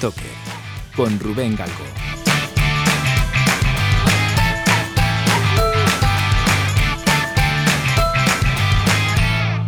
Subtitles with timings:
[0.00, 0.24] Stoker
[0.96, 1.74] con Rubén Galgo.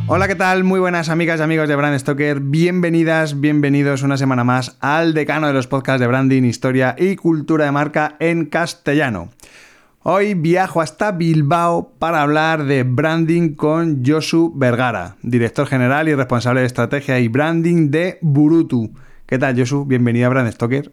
[0.07, 0.65] Hola, ¿qué tal?
[0.65, 2.41] Muy buenas amigas y amigos de Brand Stoker.
[2.41, 7.67] Bienvenidas, bienvenidos una semana más al decano de los podcasts de branding, historia y cultura
[7.67, 9.29] de marca en castellano.
[10.03, 16.61] Hoy viajo hasta Bilbao para hablar de branding con Josu Vergara, director general y responsable
[16.61, 18.95] de estrategia y branding de Burutu.
[19.33, 19.87] ¿Qué tal, Josu?
[19.87, 20.93] Bienvenido a Brand Stoker.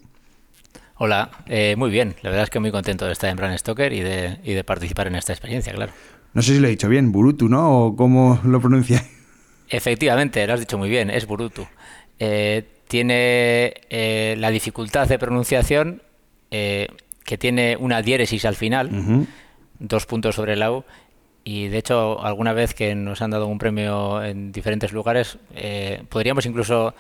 [0.96, 2.16] Hola, eh, muy bien.
[2.22, 4.64] La verdad es que muy contento de estar en Brand Stoker y de, y de
[4.64, 5.92] participar en esta experiencia, claro.
[6.34, 7.88] No sé si lo he dicho bien, Burutu, ¿no?
[7.88, 9.04] ¿O cómo lo pronuncia?
[9.68, 11.68] Efectivamente, lo has dicho muy bien, es Burutu.
[12.18, 16.02] Eh, tiene eh, la dificultad de pronunciación
[16.50, 19.28] que tiene una diéresis al final,
[19.80, 20.86] dos puntos sobre el U,
[21.44, 25.38] y de hecho alguna vez que nos han dado un premio en diferentes lugares,
[26.08, 26.96] podríamos incluso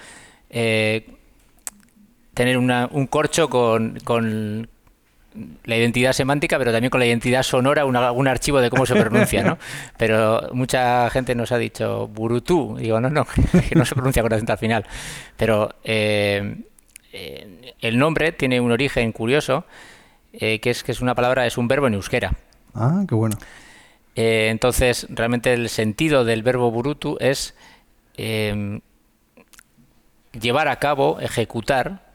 [2.40, 4.70] eh, tener un corcho con, con,
[5.64, 9.44] la identidad semántica, pero también con la identidad sonora, un archivo de cómo se pronuncia,
[9.44, 9.58] ¿no?
[9.98, 13.26] Pero mucha gente nos ha dicho Burutú, digo, no, no,
[13.70, 14.86] que no se pronuncia con acento al final,
[15.38, 15.76] pero...
[17.12, 19.66] Eh, el nombre tiene un origen curioso
[20.34, 22.34] eh, que es que es una palabra, es un verbo en euskera.
[22.76, 23.36] Ah, qué bueno.
[24.16, 27.56] Eh, entonces, realmente el sentido del verbo burutu es
[30.40, 32.09] llevar a cabo, ejecutar,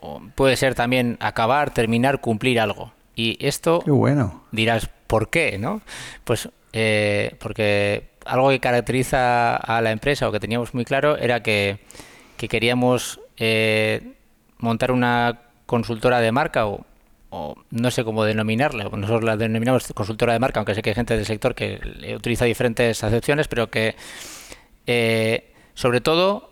[0.00, 2.92] o puede ser también acabar, terminar, cumplir algo.
[3.14, 4.44] Y esto, qué bueno.
[4.52, 5.58] dirás, ¿por qué?
[5.58, 5.80] ¿no?
[6.24, 11.42] Pues eh, porque algo que caracteriza a la empresa o que teníamos muy claro era
[11.42, 11.78] que,
[12.36, 13.20] que queríamos
[14.58, 16.84] montar una consultora de marca o
[17.30, 20.94] o no sé cómo denominarla, nosotros la denominamos consultora de marca, aunque sé que hay
[20.94, 21.80] gente del sector que
[22.16, 23.96] utiliza diferentes acepciones, pero que
[24.86, 26.50] eh, sobre todo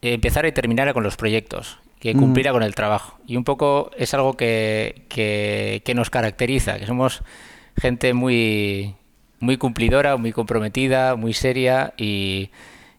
[0.00, 2.18] empezara y terminara con los proyectos, que mm.
[2.18, 3.18] cumpliera con el trabajo.
[3.26, 7.22] Y un poco es algo que, que, nos caracteriza, que somos
[7.80, 8.94] gente muy,
[9.40, 12.50] muy cumplidora, muy comprometida, muy seria y,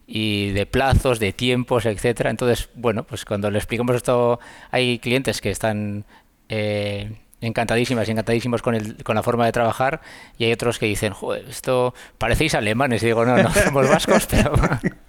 [0.08, 2.32] y de plazos, de tiempos, etcétera.
[2.32, 4.40] Entonces, bueno, pues cuando le explicamos esto,
[4.72, 6.04] hay clientes que están
[6.50, 7.12] eh,
[7.42, 10.02] encantadísimas y encantadísimos con, el, con la forma de trabajar
[10.40, 13.04] y hay otros que dicen, Joder, esto parecéis alemanes.
[13.04, 14.54] Y digo, no, no somos vascos, pero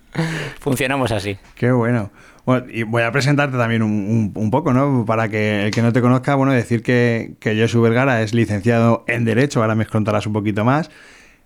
[0.60, 1.38] funcionamos así.
[1.54, 2.10] Qué bueno.
[2.46, 5.04] Bueno, y voy a presentarte también un, poco, ¿no?
[5.04, 9.04] Para que el que no te conozca, bueno, decir que, que Josu Vergara es licenciado
[9.08, 10.88] en Derecho, ahora me contarás un poquito más.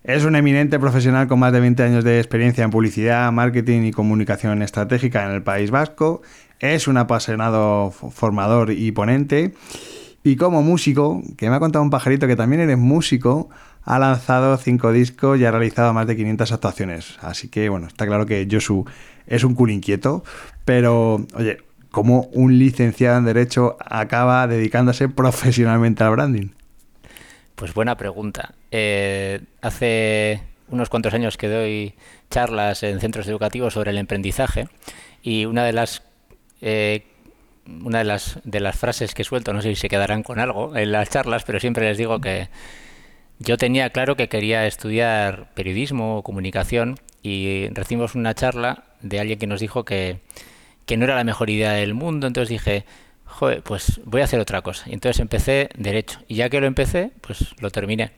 [0.03, 3.91] Es un eminente profesional con más de 20 años de experiencia en publicidad, marketing y
[3.91, 6.21] comunicación estratégica en el País Vasco.
[6.59, 9.53] Es un apasionado formador y ponente.
[10.23, 13.49] Y como músico, que me ha contado un pajarito que también eres músico,
[13.83, 17.17] ha lanzado cinco discos y ha realizado más de 500 actuaciones.
[17.21, 18.85] Así que, bueno, está claro que Josu
[19.25, 20.23] es un cool inquieto,
[20.65, 21.57] pero, oye,
[21.89, 26.49] ¿cómo un licenciado en Derecho acaba dedicándose profesionalmente al branding?
[27.55, 28.53] Pues buena pregunta.
[28.71, 31.93] Eh, hace unos cuantos años que doy
[32.29, 34.67] charlas en centros educativos sobre el emprendizaje
[35.21, 36.03] y una de las
[36.61, 37.03] eh,
[37.83, 40.75] una de las de las frases que suelto, no sé si se quedarán con algo
[40.75, 42.49] en las charlas, pero siempre les digo que
[43.39, 49.39] yo tenía claro que quería estudiar periodismo o comunicación y recibimos una charla de alguien
[49.39, 50.19] que nos dijo que,
[50.85, 52.85] que no era la mejor idea del mundo, entonces dije,
[53.31, 54.89] joder, pues voy a hacer otra cosa.
[54.89, 56.19] Y entonces empecé derecho.
[56.27, 58.11] Y ya que lo empecé, pues lo terminé.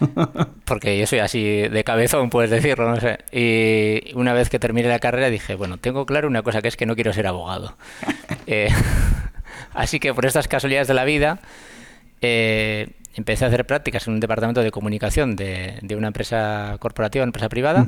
[0.64, 3.18] Porque yo soy así de cabezón, puedes decirlo, no sé.
[3.32, 6.76] Y una vez que terminé la carrera dije, bueno, tengo claro una cosa que es
[6.76, 7.76] que no quiero ser abogado.
[8.48, 8.68] Eh,
[9.74, 11.40] así que por estas casualidades de la vida,
[12.20, 17.30] eh, empecé a hacer prácticas en un departamento de comunicación de, una empresa corporativa, una
[17.30, 17.84] empresa privada.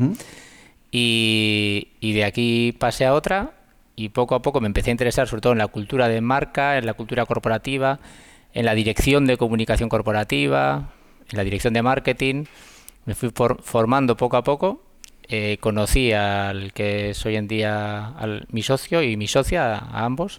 [0.91, 3.58] y, y de aquí pasé a otra
[3.99, 6.79] y poco a poco me empecé a interesar sobre todo en la cultura de marca,
[6.79, 7.99] en la cultura corporativa,
[8.55, 10.91] en la dirección de comunicación corporativa,
[11.29, 12.45] en la dirección de marketing.
[13.07, 13.31] Me fui
[13.63, 14.83] formando poco a poco.
[15.25, 20.05] Eh, conocí al que es hoy en día al, mi socio y mi socia, a,
[20.05, 20.39] ambos,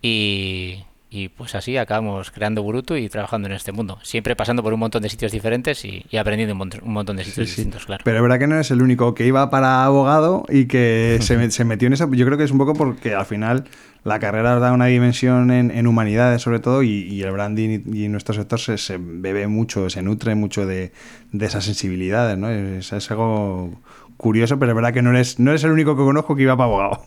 [0.00, 4.00] y, y pues así acabamos creando Burutu y trabajando en este mundo.
[4.02, 7.86] Siempre pasando por un montón de sitios diferentes y, aprendiendo un montón, de sitios distintos,
[7.86, 8.02] claro.
[8.04, 11.64] Pero es verdad que no es el único que iba para abogado y que se,
[11.64, 12.08] metió en esa...
[12.10, 13.64] Yo creo que es un poco porque al final
[14.02, 18.58] la carrera da una dimensión en, humanidades sobre todo y, el branding y, nuestro sector
[18.58, 20.90] se, bebe mucho, se nutre mucho de,
[21.38, 22.50] esas sensibilidades, ¿no?
[22.50, 23.80] Es, es algo
[24.24, 26.56] curioso, pero es verdad que no eres, no eres el único que conozco que iba
[26.56, 27.04] para abogado.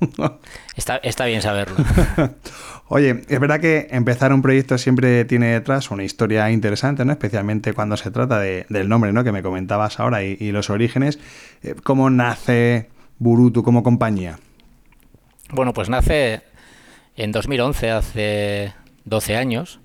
[0.75, 1.75] está, está bien saberlo.
[2.89, 7.11] Oye, es verdad que empezar un proyecto siempre tiene detrás una historia interesante, ¿no?
[7.11, 9.23] Especialmente cuando se trata del nombre, ¿no?
[9.23, 11.17] Que me comentabas ahora y, los orígenes.
[11.63, 12.87] Eh, ¿Cómo nace
[13.17, 14.37] Burutu como compañía?
[15.49, 16.43] Bueno, pues nace
[17.15, 18.73] en 2011, hace
[19.05, 19.79] 12 años,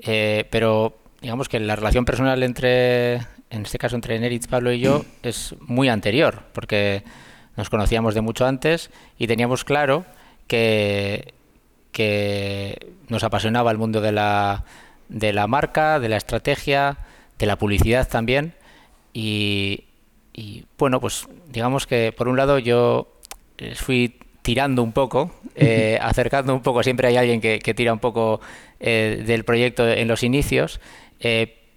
[0.00, 4.80] eh, pero digamos que la relación personal entre, en este caso entre Neritz, Pablo y
[4.80, 7.02] yo, es muy anterior, porque
[7.56, 10.04] nos conocíamos de mucho antes y teníamos claro
[10.46, 11.34] que,
[11.92, 14.64] que nos apasionaba el mundo de la,
[15.08, 16.98] de la marca, de la estrategia,
[17.38, 18.54] de la publicidad también.
[19.12, 19.84] Y,
[20.32, 23.12] y bueno, pues digamos que por un lado yo
[23.58, 27.98] eh, fui tirando un poco, eh, acercando un poco, siempre hay alguien que, tira un
[27.98, 28.40] poco
[28.78, 30.80] eh, del proyecto en los inicios,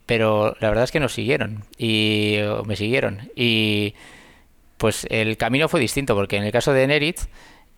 [0.05, 3.29] pero la verdad es que nos siguieron y me siguieron.
[3.35, 3.93] Y
[4.77, 7.19] pues el camino fue distinto, porque en el caso de Nerit,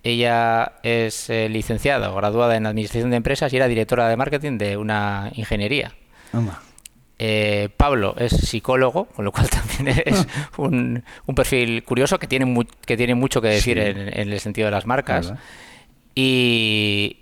[0.04, 4.78] ella es licenciada o graduada en Administración de Empresas y era directora de marketing de
[4.78, 5.94] una ingeniería.
[7.18, 11.04] Eh, Pablo es psicólogo, con lo cual también es un,
[11.36, 15.34] perfil curioso que tiene, que tiene mucho que decir en, el sentido de las marcas
[16.14, 17.18] y,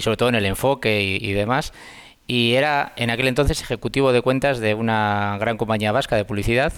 [0.00, 1.72] sobre todo en el enfoque y, demás.
[2.26, 6.72] Y era en aquel entonces ejecutivo de cuentas de una gran compañía vasca de publicidad.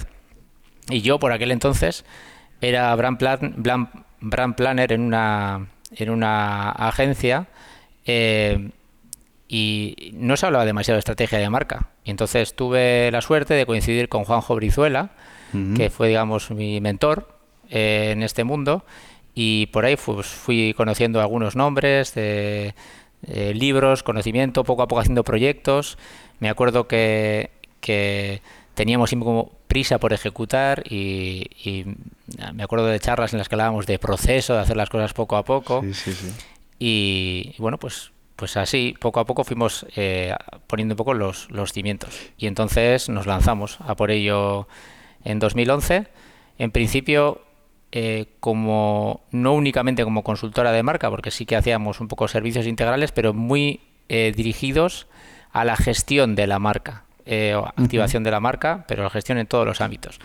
[0.91, 2.05] Y yo por aquel entonces
[2.61, 7.47] era brand, plan, planner en una, en una agencia.
[8.05, 8.71] Eh,
[9.49, 11.89] y no se hablaba demasiado de estrategia de marca.
[12.05, 15.11] Y entonces tuve la suerte de coincidir con Juanjo Brizuela,
[15.77, 17.35] que fue, digamos, mi mentor
[17.71, 18.85] eh, en este mundo.
[19.35, 22.75] Y por ahí pues, fui conociendo algunos nombres de,
[23.27, 25.99] libros, conocimiento, poco a poco haciendo proyectos.
[26.41, 27.51] Me acuerdo que,
[27.81, 28.43] que
[28.75, 31.85] teníamos como prisa por ejecutar y,
[32.55, 35.37] me acuerdo de charlas en las que hablábamos de proceso, de hacer las cosas poco
[35.37, 35.83] a poco.
[36.79, 40.33] y, bueno, pues pues así, poco a poco fuimos eh,
[40.69, 42.17] poniendo un poco los, los cimientos.
[42.39, 44.69] Y entonces nos lanzamos a por ello
[45.25, 46.07] en 2011.
[46.59, 47.43] En principio,
[47.93, 52.67] eh, como no únicamente como consultora de marca, porque sí que hacíamos un poco servicios
[52.67, 55.07] integrales, pero muy eh, dirigidos
[55.53, 59.47] a la gestión de la marca, o activación de la marca, pero la gestión en
[59.47, 60.19] todos los ámbitos.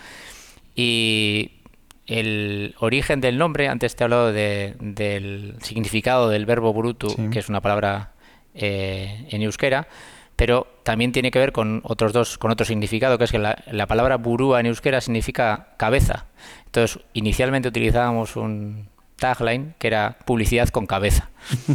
[0.75, 1.51] Y
[2.06, 7.50] el origen del nombre, antes te he hablado del significado del verbo bruto, que es
[7.50, 8.12] una palabra
[8.54, 9.88] eh, en euskera,
[10.35, 13.88] pero también tiene que ver con otros dos, con otro significado, que es que la,
[13.88, 16.25] palabra burúa en euskera significa cabeza.
[16.65, 21.30] Entonces, inicialmente utilizábamos un tagline que era publicidad con cabeza.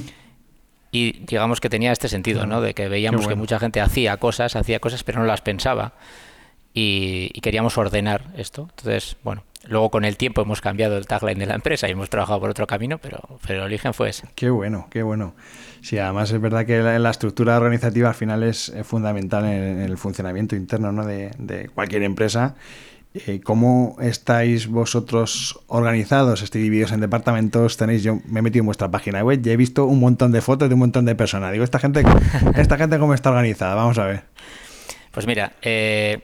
[0.91, 2.63] Y digamos que tenía este sentido, ¿no?
[2.63, 5.93] De que veíamos que mucha gente hacía cosas, hacía cosas, pero no las pensaba.
[6.73, 8.69] y, queríamos ordenar esto.
[8.71, 12.09] Entonces, bueno, Luego con el tiempo hemos cambiado el tagline de la empresa y hemos
[12.09, 14.29] trabajado por otro camino, pero, pero el origen fue ese.
[14.35, 15.35] Qué bueno, qué bueno.
[15.89, 20.55] Sí, además es verdad que la, estructura organizativa al final es fundamental en, el funcionamiento
[20.55, 21.07] interno ¿no?
[21.07, 22.57] de, cualquier empresa.
[23.15, 26.43] Eh, ¿Cómo estáis vosotros organizados?
[26.43, 27.79] ¿Estáis divididos en departamentos?
[27.79, 30.43] Tenéis, yo me he metido en vuestra página web y he visto un montón de
[30.43, 31.53] fotos de un montón de personas.
[31.53, 32.03] Digo, esta gente,
[32.55, 33.75] esta gente cómo está organizada.
[33.75, 34.25] Vamos a ver.
[35.11, 36.21] Pues mira, eh,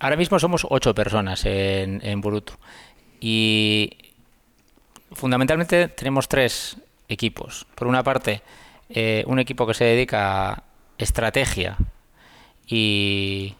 [0.00, 2.20] Ahora mismo somos ocho personas en, en
[3.20, 3.96] y
[5.12, 6.78] fundamentalmente tenemos tres
[7.08, 7.66] equipos.
[7.74, 8.42] Por una parte,
[8.88, 10.62] eh, un equipo que se dedica a
[10.98, 11.76] estrategia
[12.66, 13.54] y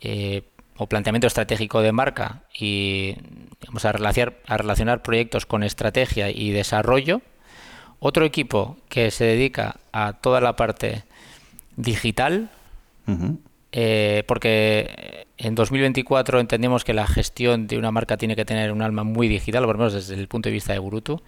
[0.00, 0.42] eh,
[0.80, 3.14] o planteamiento estratégico de marca y
[3.66, 7.20] vamos a relacionar, a relacionar proyectos con estrategia y desarrollo.
[7.98, 11.04] Otro equipo que se dedica a toda la parte
[11.76, 12.48] digital,
[13.72, 18.80] eh, porque en 2024 entendemos que la gestión de una marca tiene que tener un
[18.80, 21.20] alma muy digital, por lo menos desde el punto de vista de Burutu.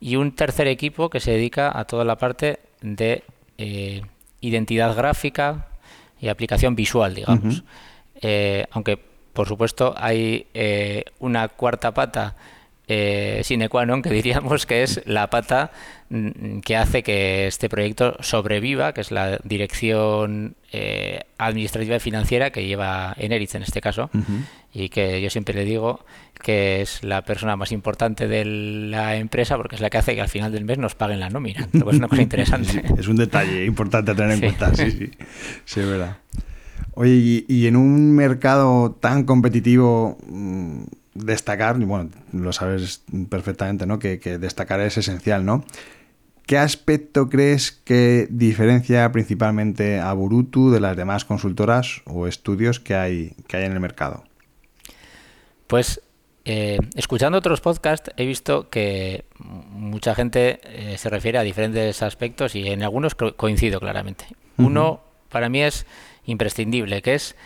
[0.00, 3.22] Y un tercer equipo que se dedica a toda la parte de
[3.58, 4.02] eh,
[4.40, 5.68] identidad gráfica
[6.18, 7.62] y aplicación visual, digamos.
[8.22, 8.98] Eh, aunque,
[9.32, 10.46] por supuesto, hay
[11.18, 12.34] una cuarta pata
[12.92, 15.70] eh, sine qua non, que diríamos que es la pata
[16.10, 22.50] mm, que hace que este proyecto sobreviva, que es la dirección eh, administrativa y financiera
[22.50, 24.10] que lleva Eneritz en este caso,
[24.74, 26.04] y que yo siempre le digo
[26.42, 30.22] que es la persona más importante de la empresa porque es la que hace que
[30.22, 31.68] al final del mes nos paguen la nómina.
[31.72, 32.82] es una cosa interesante.
[32.98, 35.10] es un detalle importante a tener en cuenta, sí, sí,
[35.64, 36.16] sí, es verdad.
[36.94, 40.82] Oye, y, en un mercado tan competitivo, mm,
[41.24, 43.98] destacar, y bueno, lo sabes perfectamente, ¿no?
[43.98, 45.64] Que, destacar es esencial, ¿no?
[46.46, 52.94] ¿Qué aspecto crees que diferencia principalmente a Burutu de las demás consultoras o estudios que
[52.96, 54.24] hay, que hay en el mercado?
[55.68, 56.00] Pues
[56.44, 62.56] eh, escuchando otros podcasts he visto que mucha gente eh, se refiere a diferentes aspectos
[62.56, 64.24] y en algunos coincido claramente.
[64.56, 65.86] Uno para mí es
[66.24, 67.36] imprescindible, que es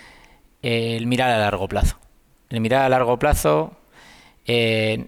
[0.62, 1.98] el mirar a largo plazo
[2.54, 3.76] el mirar a largo plazo.
[4.46, 5.06] Eh,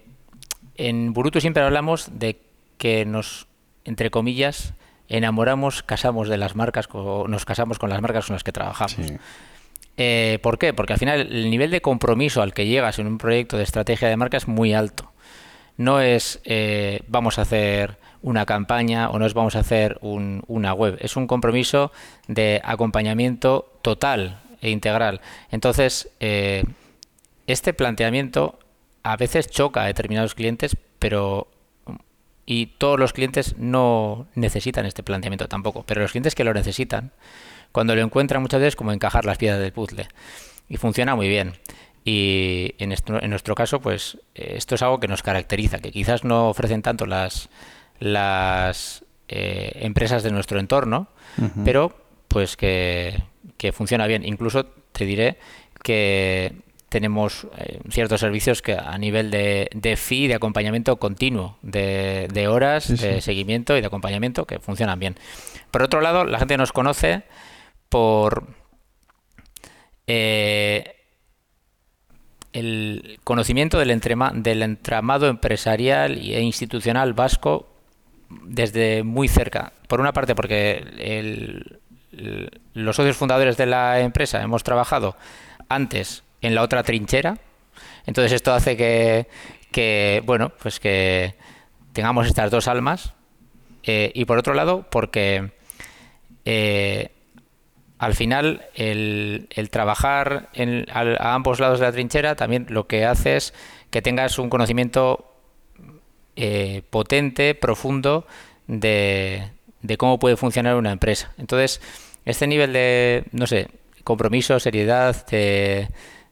[0.76, 2.40] en Burutu siempre hablamos de
[2.78, 3.46] que nos
[3.86, 4.74] entre comillas,
[5.08, 8.96] enamoramos, casamos de las marcas, nos casamos con las marcas con las que trabajamos.
[9.96, 10.74] Eh, ¿Por qué?
[10.74, 14.08] Porque al final el nivel de compromiso al que llegas en un proyecto de estrategia
[14.08, 15.12] de marca es muy alto.
[15.78, 20.74] No es eh, vamos a hacer una campaña o no es vamos a hacer una
[20.74, 20.98] web.
[21.00, 21.92] Es un compromiso
[22.26, 25.20] de acompañamiento total e integral.
[25.50, 26.64] Entonces, eh,
[27.46, 28.58] este planteamiento
[29.02, 31.48] a veces choca a determinados clientes, pero
[32.44, 37.10] y todos los clientes no necesitan este planteamiento tampoco, pero los clientes que lo necesitan,
[37.72, 40.08] cuando lo encuentran muchas veces como encajar las piezas del puzzle
[40.68, 41.54] y funciona muy bien.
[42.04, 46.22] Y en, en nuestro caso, pues eh, esto es algo que nos caracteriza, que quizás
[46.22, 47.48] no ofrecen tanto las,
[47.98, 51.08] las eh, empresas de nuestro entorno,
[51.64, 51.96] pero
[52.28, 53.24] pues que,
[53.58, 54.24] que funciona bien.
[54.24, 55.38] Incluso te diré
[55.82, 56.52] que
[56.88, 62.48] tenemos eh, ciertos servicios que a nivel de, de fee, de acompañamiento continuo, de, de
[62.48, 65.16] horas, de seguimiento y de acompañamiento que funcionan bien.
[65.70, 67.24] Por otro lado, la gente nos conoce
[67.88, 68.46] por
[70.06, 70.94] eh,
[72.52, 74.00] el conocimiento del,
[74.34, 77.68] del entramado empresarial e institucional vasco
[78.44, 79.72] desde muy cerca.
[79.88, 81.80] Por una parte, porque el,
[82.74, 85.16] los socios fundadores de la empresa hemos trabajado
[85.68, 87.38] antes en la otra trinchera.
[88.06, 91.34] Entonces esto hace que, bueno, pues que
[91.92, 93.14] tengamos estas dos almas.
[93.82, 95.52] Eh, y por otro lado, porque
[96.44, 97.10] eh,
[97.98, 103.36] al final el, trabajar en, a, ambos lados de la trinchera también lo que hace
[103.36, 103.54] es
[103.90, 105.32] que tengas un conocimiento
[106.34, 108.26] eh, potente, profundo
[108.66, 109.50] de,
[109.82, 111.32] de cómo puede funcionar una empresa.
[111.38, 111.80] Entonces,
[112.24, 113.68] este nivel de, no sé,
[114.04, 115.88] compromiso, seriedad, de,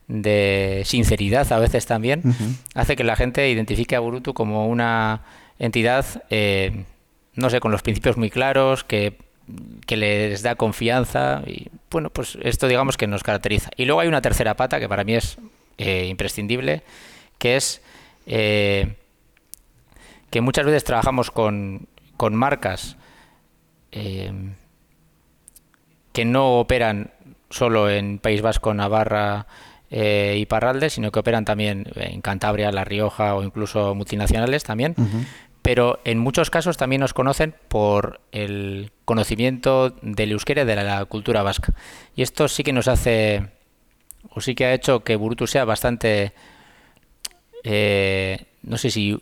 [0.07, 2.21] de sinceridad a veces también,
[2.75, 5.23] hace que la gente identifique a Burutu como una
[5.57, 6.85] entidad, eh,
[7.33, 9.17] no sé, con los principios muy claros, que,
[9.85, 13.71] que, les da confianza y bueno, pues esto digamos que nos caracteriza.
[13.77, 15.37] Y luego hay una tercera pata que para mí es
[15.77, 16.83] eh, imprescindible,
[17.37, 17.81] que es
[18.27, 18.95] eh,
[20.29, 22.97] que muchas veces trabajamos con, con marcas
[26.11, 27.11] que no operan
[27.49, 29.47] solo en País Vasco, Navarra,
[29.97, 34.93] eh, y Parralde, sino que operan también en Cantabria, La Rioja o incluso multinacionales también.
[35.61, 41.05] Pero en muchos casos también nos conocen por el conocimiento del euskera y de la
[41.05, 41.73] cultura vasca.
[42.13, 43.51] Y esto sí que nos hace,
[44.31, 46.33] o sí que ha hecho que Burutu sea bastante,
[47.63, 49.17] eh, no sé si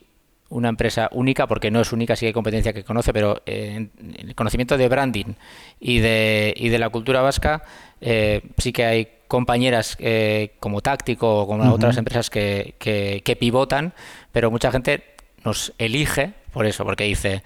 [0.50, 4.34] una empresa única, porque no es única, sí hay competencia que conoce, pero eh, el
[4.34, 5.36] conocimiento de branding
[5.80, 7.62] y de, y de la cultura vasca
[8.02, 13.94] eh, sí que hay compañeras eh, como Táctico o como otras empresas que, que, pivotan,
[14.32, 17.42] pero mucha gente nos elige por eso, porque dice,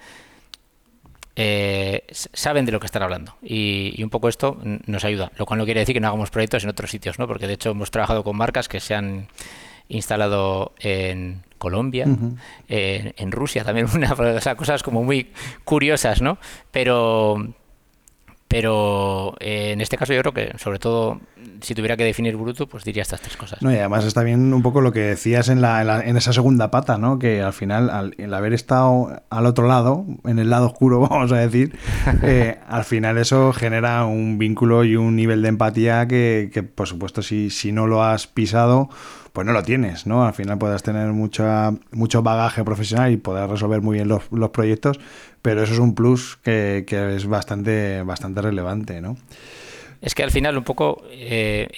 [2.12, 5.64] saben de lo que están hablando y, un poco esto nos ayuda, lo cual no
[5.64, 7.26] quiere decir que no hagamos proyectos en otros sitios, ¿no?
[7.26, 9.28] porque de hecho hemos trabajado con marcas que se han
[9.88, 12.06] instalado en Colombia,
[12.68, 15.32] eh, en Rusia también, una, o cosas como muy
[15.64, 16.36] curiosas, ¿no?
[16.70, 17.54] Pero,
[18.48, 21.20] pero eh, en este caso yo creo que, sobre todo,
[21.60, 23.60] si tuviera que definir Bruto, pues diría estas tres cosas.
[23.60, 26.70] No, y además está bien un poco lo que decías en, la, en, esa segunda
[26.70, 27.18] pata, ¿no?
[27.18, 31.30] Que al final, al, el haber estado al otro lado, en el lado oscuro, vamos
[31.30, 31.76] a decir,
[32.22, 36.88] eh, al final eso genera un vínculo y un nivel de empatía que, que por
[36.88, 38.88] supuesto, si, si no lo has pisado,
[39.38, 40.26] pues no lo tienes, ¿no?
[40.26, 44.98] Al final puedes tener mucha, mucho bagaje profesional y poder resolver muy bien los, proyectos,
[45.42, 49.16] pero eso es un plus que, es bastante, bastante relevante, ¿no?
[50.00, 51.68] Es que al final un poco, eh,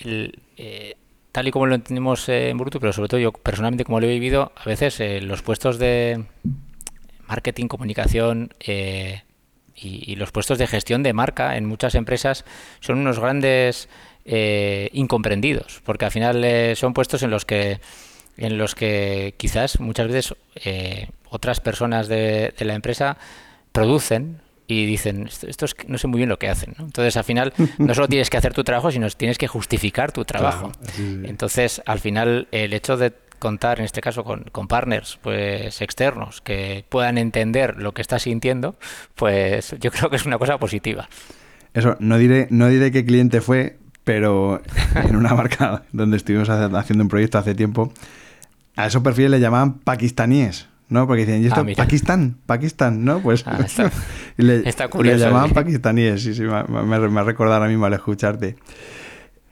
[0.56, 0.94] eh,
[1.32, 4.10] tal y como lo entendemos en Bruto, pero sobre todo yo personalmente como lo he
[4.10, 6.24] vivido, a veces eh, los puestos de
[7.28, 9.20] marketing, comunicación y,
[9.74, 12.46] y, los puestos de gestión de marca en muchas empresas
[12.80, 13.90] son unos grandes
[14.24, 17.80] eh, incomprendidos, porque al final eh, son puestos en los que
[18.36, 20.34] en los que quizás muchas veces
[20.64, 23.18] eh, otras personas de, la empresa
[23.72, 26.74] producen y dicen, esto, es, no sé muy bien lo que hacen.
[26.78, 30.24] Entonces, al final, no solo tienes que hacer tu trabajo, sino tienes que justificar tu
[30.24, 30.72] trabajo.
[30.98, 36.40] Entonces, al final, el hecho de contar, en este caso, con, con, partners pues externos
[36.40, 38.76] que puedan entender lo que estás sintiendo,
[39.16, 41.08] pues yo creo que es una cosa positiva.
[41.74, 43.76] Eso, no diré, no diré qué cliente fue,
[44.10, 44.60] pero
[45.08, 47.92] en una marca donde estuvimos haciendo un proyecto hace tiempo,
[48.74, 50.66] a esos perfiles le llamaban pakistaníes.
[50.88, 51.06] ¿no?
[51.06, 51.60] Porque decían, ¿y esto?
[51.60, 53.22] Ah, Pakistán, Pakistán, ¿no?
[53.22, 55.16] Pues ah, está, curioso.
[55.16, 58.56] Le llamaban pakistaníes, sí, sí, me, me, ha recordado ahora mismo al escucharte.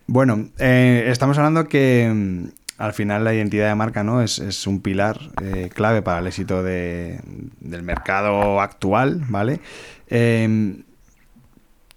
[0.09, 4.21] Bueno, eh, estamos hablando que, al final la identidad de marca ¿no?
[4.23, 7.21] es, es un pilar eh, clave para el éxito de,
[7.61, 9.61] del mercado actual, ¿vale?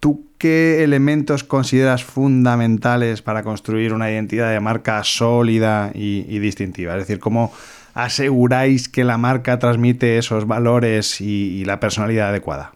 [0.02, 6.94] ¿Tú qué elementos consideras fundamentales para construir una identidad de marca sólida y, distintiva?
[6.94, 7.54] Es decir, ¿cómo
[7.94, 12.74] aseguráis que la marca transmite esos valores y, la personalidad adecuada?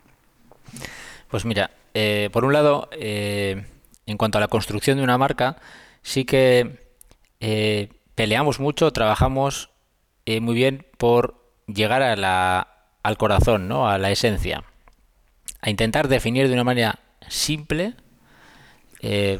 [1.27, 3.65] Pues mira, eh, por un lado, eh,
[4.05, 5.57] en cuanto a la construcción de una marca,
[6.03, 6.77] sí que
[7.39, 9.71] eh, peleamos mucho, trabajamos
[10.27, 13.89] muy bien por llegar al corazón, ¿no?
[13.89, 14.63] a la esencia,
[15.61, 17.93] a intentar definir de una manera simple
[19.01, 19.39] eh,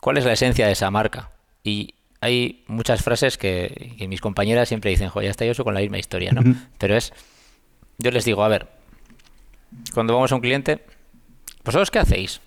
[0.00, 1.30] cuál es la esencia de esa marca.
[1.64, 5.74] Y hay muchas frases que, que mis compañeras siempre dicen, joder, ya está yo con
[5.74, 6.42] la misma historia, ¿no?
[6.78, 7.12] Pero es,
[7.98, 8.68] yo les digo, a ver,
[9.94, 10.84] cuando vamos a un cliente,
[11.64, 12.40] ¿vosotros qué hacéis?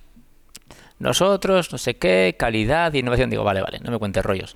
[1.00, 3.30] Nosotros, no sé qué, calidad innovación.
[3.30, 4.56] Digo, vale, vale, no me cuentes rollos.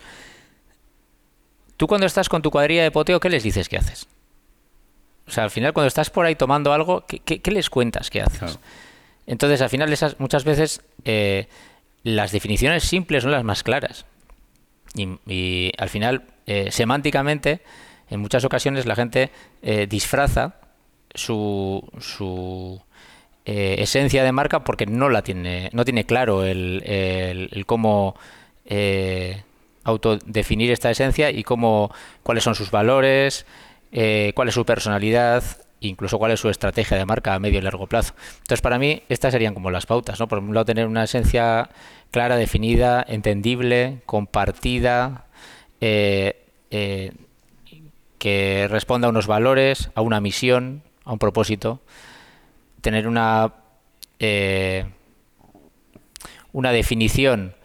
[1.77, 4.07] Tú cuando estás con tu cuadrilla de poteo, ¿qué les dices que haces?
[5.27, 8.09] O sea, al final cuando estás por ahí tomando algo, ¿qué, qué- qué les cuentas
[8.09, 8.39] que haces?
[8.39, 8.59] Claro.
[9.29, 11.48] Entonces, al final, esas, muchas veces eh,
[12.01, 14.05] las definiciones simples son las más claras.
[15.27, 17.62] Y, al final, eh, semánticamente,
[18.09, 19.29] en muchas ocasiones la gente
[19.62, 20.55] eh, disfraza
[21.13, 22.81] su, su
[23.45, 28.15] esencia de marca porque no la tiene, no tiene claro el, el- cómo
[29.83, 31.91] autodefinir esta esencia y cómo,
[32.24, 33.45] cuáles son sus valores,
[33.91, 35.43] cuál es su personalidad,
[35.81, 38.13] incluso cuál es su estrategia de marca a medio y largo plazo.
[38.38, 40.27] Entonces, para mí, estas serían como las pautas, ¿no?
[40.27, 41.69] Por un lado, tener una esencia
[42.12, 45.25] clara, definida, entendible, compartida,
[45.81, 47.13] eh, eh,
[48.17, 51.79] que responda a unos valores, a una misión, a un propósito,
[52.81, 53.53] tener una
[54.19, 54.86] eh,
[56.51, 57.55] una definición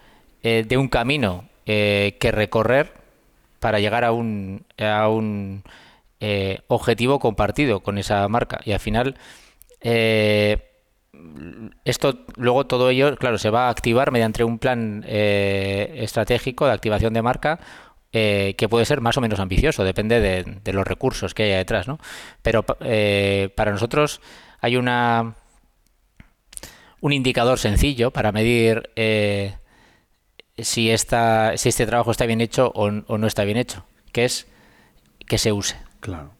[0.42, 2.92] de un camino que recorrer
[3.60, 5.62] para llegar a un, a un
[6.20, 8.60] eh, objetivo compartido con esa marca.
[8.64, 9.16] Y al final,
[9.80, 10.70] eh,
[11.84, 16.72] esto, luego todo ello, claro, se va a activar mediante un plan eh, estratégico de
[16.72, 17.60] activación de marca
[18.12, 21.88] eh, que puede ser más o menos ambicioso, depende de, los recursos que haya detrás,
[21.88, 21.98] ¿no?
[22.42, 22.78] Pero pa-
[23.56, 24.20] para nosotros
[24.60, 25.34] hay una
[27.00, 28.90] un indicador sencillo para medir
[30.56, 34.24] si, esta, si este trabajo está bien hecho o, o no está bien hecho, que
[34.24, 34.46] es
[35.26, 35.76] que se use.
[36.04, 36.32] Claro.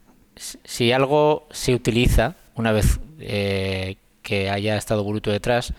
[0.63, 5.73] Si- algo se utiliza una vez eh, que haya estado Bruto detrás,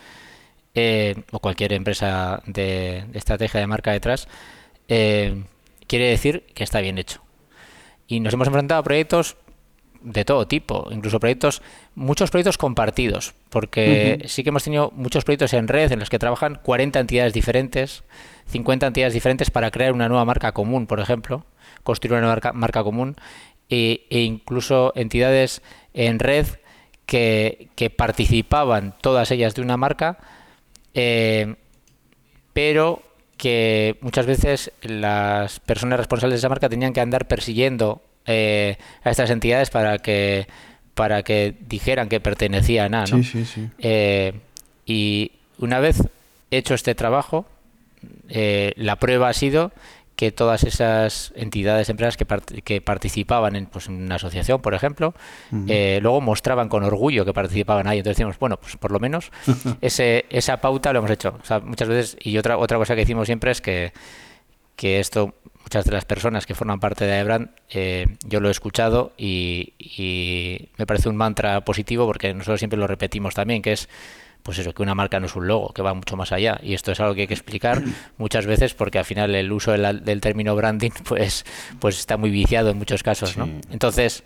[0.74, 4.26] eh, o cualquier empresa de, de estrategia de marca detrás,
[4.88, 5.44] eh,
[5.86, 7.22] quiere decir que está bien hecho.
[8.08, 9.36] Y nos hemos enfrentado a proyectos
[10.02, 11.62] de todo tipo, incluso proyectos,
[11.94, 16.18] muchos proyectos compartidos, porque sí que hemos tenido muchos proyectos en red en los que
[16.18, 18.02] trabajan 40 entidades diferentes,
[18.48, 21.46] 50 entidades diferentes para crear una nueva marca común, por ejemplo,
[21.84, 23.16] construir una nueva marca, marca común,
[23.70, 25.62] e, e incluso entidades
[25.94, 26.46] en red
[27.06, 30.18] que, que participaban todas ellas de una marca,
[30.94, 31.56] eh,
[32.52, 33.02] pero
[33.36, 39.10] que muchas veces las personas responsables de esa marca tenían que andar persiguiendo eh, a
[39.10, 40.46] estas entidades para que
[40.94, 43.18] para que dijeran que pertenecían a, ¿no?
[43.18, 43.68] Sí, sí, sí.
[43.78, 44.32] Eh,
[44.86, 46.02] y una vez
[46.50, 47.44] hecho este trabajo,
[48.30, 49.72] eh, la prueba ha sido
[50.16, 54.72] que todas esas entidades, empresas que, part- que participaban en, pues, en una asociación, por
[54.72, 55.14] ejemplo,
[55.68, 57.98] eh, luego mostraban con orgullo que participaban ahí.
[57.98, 59.30] Entonces decimos, bueno, pues por lo menos
[59.82, 61.38] ese, esa pauta lo hemos hecho.
[61.42, 63.92] O sea, muchas veces, y otra, otra cosa que decimos siempre es que,
[64.74, 68.52] que esto, muchas de las personas que forman parte de Aebrand, eh, yo lo he
[68.52, 73.72] escuchado y, y me parece un mantra positivo porque nosotros siempre lo repetimos también, que
[73.72, 73.88] es
[74.46, 76.60] pues eso, que una marca no es un logo, que va mucho más allá.
[76.62, 77.82] Y esto es algo que hay que explicar
[78.16, 81.44] muchas veces porque al final el uso de la- del término branding pues,
[81.80, 83.48] pues está muy viciado en muchos casos, ¿no?
[83.70, 84.22] Entonces,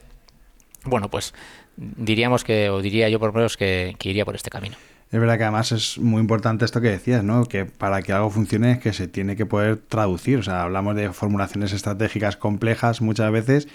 [0.85, 1.33] bueno, pues
[1.77, 4.77] diríamos que, o diría yo por lo menos que, que iría por este camino.
[5.11, 7.47] Es verdad que además es muy importante esto que decías, ¿no?
[7.47, 10.39] Que para que algo funcione es que se tiene que poder traducir.
[10.39, 13.67] O sea, hablamos de formulaciones estratégicas complejas muchas veces,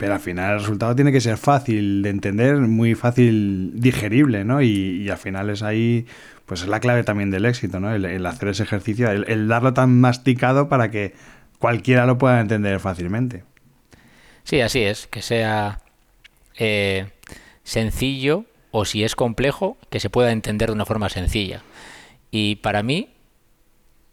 [0.00, 4.62] pero al final el resultado tiene que ser fácil de entender, muy fácil digerible, ¿no?
[4.62, 6.06] Y, y al final es ahí,
[6.46, 7.94] pues es la clave también del éxito, ¿no?
[7.94, 11.12] El, hacer ese ejercicio, el, el darlo tan masticado para que
[11.58, 13.44] cualquiera lo pueda entender fácilmente.
[14.42, 15.82] Sí, así es, que sea
[16.56, 17.10] eh,
[17.62, 21.62] sencillo o si es complejo, que se pueda entender de una forma sencilla.
[22.30, 23.10] Y para mí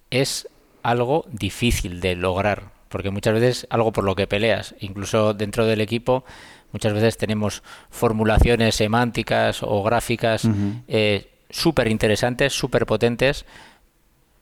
[0.10, 0.50] es
[0.84, 5.82] algo difícil de lograr, porque muchas veces algo por lo que peleas, incluso dentro del
[5.82, 6.24] equipo,
[6.72, 10.82] muchas veces tenemos formulaciones semánticas o gráficas Ujú.
[10.88, 13.46] eh, súper interesantes, súper potentes,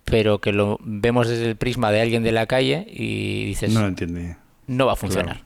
[0.04, 3.82] pero que lo vemos desde el prisma de alguien de la calle y dices, no
[3.82, 4.38] lo entiende.
[4.68, 5.42] No va a funcionar.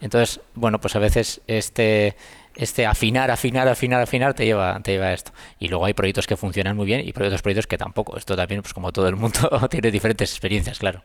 [0.00, 2.16] Entonces, bueno, pues a veces este
[2.56, 5.32] este afinar, afinar, afinar, afinar te lleva, te lleva a esto.
[5.58, 8.16] Y luego hay proyectos que funcionan muy bien y otros proyectos que tampoco.
[8.16, 11.04] Esto también, pues como todo el mundo, tiene diferentes experiencias, claro.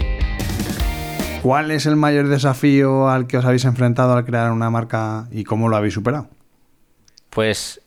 [1.41, 5.43] ¿Cuál es el mayor desafío al que os habéis enfrentado al crear una marca y
[5.43, 6.29] cómo lo habéis superado?
[7.31, 7.81] Pues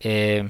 [0.00, 0.46] eh,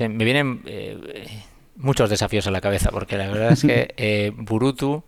[0.00, 1.42] me vienen eh,
[1.76, 5.04] muchos desafíos a la cabeza, porque la verdad es que eh, Burutu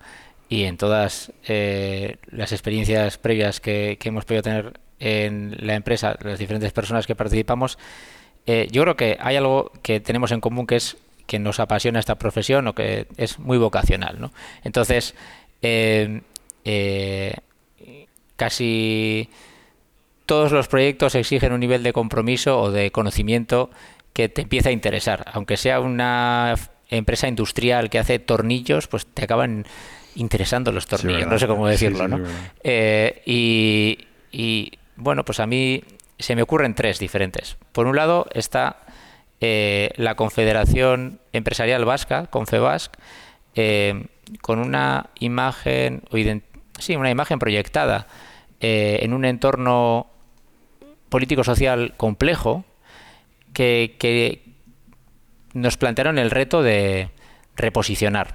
[0.50, 6.72] y en todas las experiencias previas que, hemos podido tener en la empresa, las diferentes
[6.72, 7.78] personas que participamos,
[8.46, 10.96] yo creo que hay algo que tenemos en común que es
[11.26, 14.18] que nos apasiona esta profesión o que es muy vocacional.
[14.18, 14.32] ¿no?
[14.64, 15.14] Entonces,
[18.36, 19.28] casi
[20.26, 23.70] todos los proyectos exigen un nivel de compromiso o de conocimiento
[24.12, 25.24] que te empieza a interesar.
[25.32, 26.54] Aunque sea una
[26.90, 29.64] empresa industrial que hace tornillos, pues te acaban
[30.16, 32.20] interesando los tornillos, no sé cómo decirlo, ¿no?
[32.62, 35.82] Eh, y, bueno, pues a mí
[36.18, 37.56] se me ocurren tres diferentes.
[37.72, 38.80] Por un lado está
[39.40, 42.92] eh, la Confederación Empresarial Vasca, Confebasc,
[43.54, 44.06] eh,
[44.40, 46.02] con una imagen,
[46.78, 48.06] sí, una imagen proyectada
[48.60, 50.08] en un entorno
[51.08, 52.64] político-social complejo,
[53.52, 54.44] que,
[55.54, 57.10] nos plantearon el reto de
[57.56, 58.34] reposicionar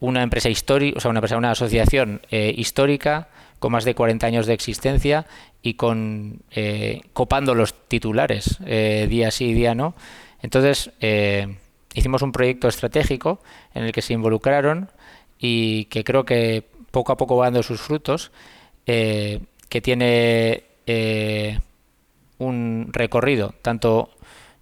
[0.00, 3.28] una empresa histórica, o sea, una empresa, una asociación eh, histórica
[3.60, 5.26] con más de 40 años de existencia
[5.62, 9.94] y con eh, copando los titulares eh, día sí y día no.
[10.40, 10.90] Entonces
[11.94, 13.40] hicimos un proyecto estratégico
[13.74, 14.90] en el que se involucraron
[15.38, 18.32] y que creo que poco a poco va dando sus frutos,
[18.84, 20.64] que tiene
[22.38, 24.10] un recorrido tanto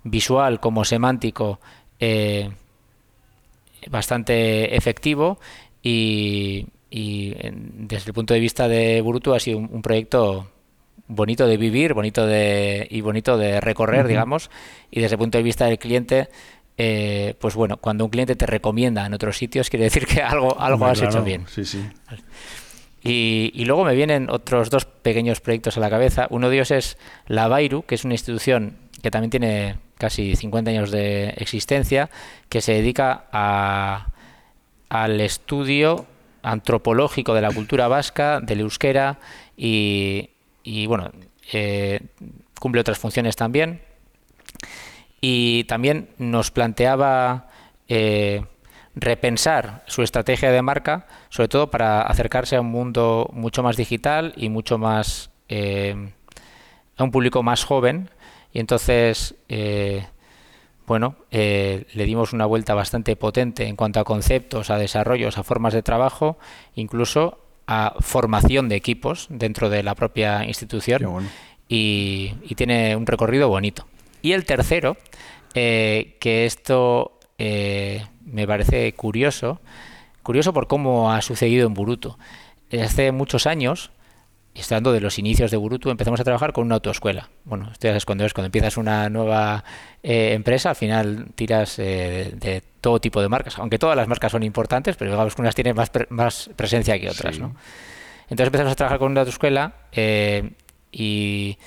[0.03, 1.61] visual como semántico
[1.99, 2.51] eh,
[3.90, 5.38] bastante efectivo
[5.83, 10.51] y, desde el punto de vista de Burutu ha sido un, proyecto
[11.07, 14.51] bonito de vivir, bonito de y bonito de recorrer, digamos,
[14.90, 16.29] y desde el punto de vista del cliente
[16.83, 20.59] eh, pues bueno, cuando un cliente te recomienda en otros sitios, quiere decir que algo,
[20.59, 21.45] algo has hecho bien.
[21.47, 21.87] Sí, sí.
[23.03, 26.27] Y, luego me vienen otros dos pequeños proyectos a la cabeza.
[26.31, 30.71] Uno de ellos es la Bairu, que es una institución que también tiene casi 50
[30.71, 32.09] años de existencia,
[32.49, 34.07] que se dedica a,
[34.88, 36.07] al estudio
[36.43, 39.19] antropológico de la cultura vasca, del euskera
[39.55, 40.31] y,
[40.87, 41.11] bueno,
[41.53, 42.01] eh,
[42.59, 43.83] cumple otras funciones también.
[45.21, 47.49] Y también nos planteaba
[47.89, 48.45] eh,
[48.95, 54.33] repensar su estrategia de marca, sobre todo para acercarse a un mundo mucho más digital
[54.37, 56.13] y mucho más eh,
[56.97, 58.11] a un público más joven.
[58.53, 60.07] Y entonces, eh,
[60.87, 65.45] bueno, eh, le dimos una vuelta bastante potente en cuanto a conceptos, a desarrollos, a
[65.45, 66.39] formas de trabajo,
[66.75, 71.29] incluso a formación de equipos dentro de la propia institución.
[71.69, 73.87] Y, y, tiene un recorrido bonito.
[74.23, 74.97] Y el tercero,
[75.55, 79.61] que esto me parece curioso,
[80.23, 82.19] curioso por cómo ha sucedido en Buruto.
[82.73, 83.91] Hace muchos años,
[84.55, 87.31] estando de los inicios de Burutu, empezamos a trabajar con una autoescuela.
[87.45, 89.65] Bueno, esto ya cuando cuando empiezas una nueva
[90.03, 94.33] eh, empresa, al final tiras eh, de, todo tipo de marcas, aunque todas las marcas
[94.33, 97.55] son importantes, pero digamos que unas tienen más, más presencia que otras, ¿no?
[98.25, 100.51] Entonces empezamos a trabajar con una autoescuela eh,
[100.93, 101.59] y,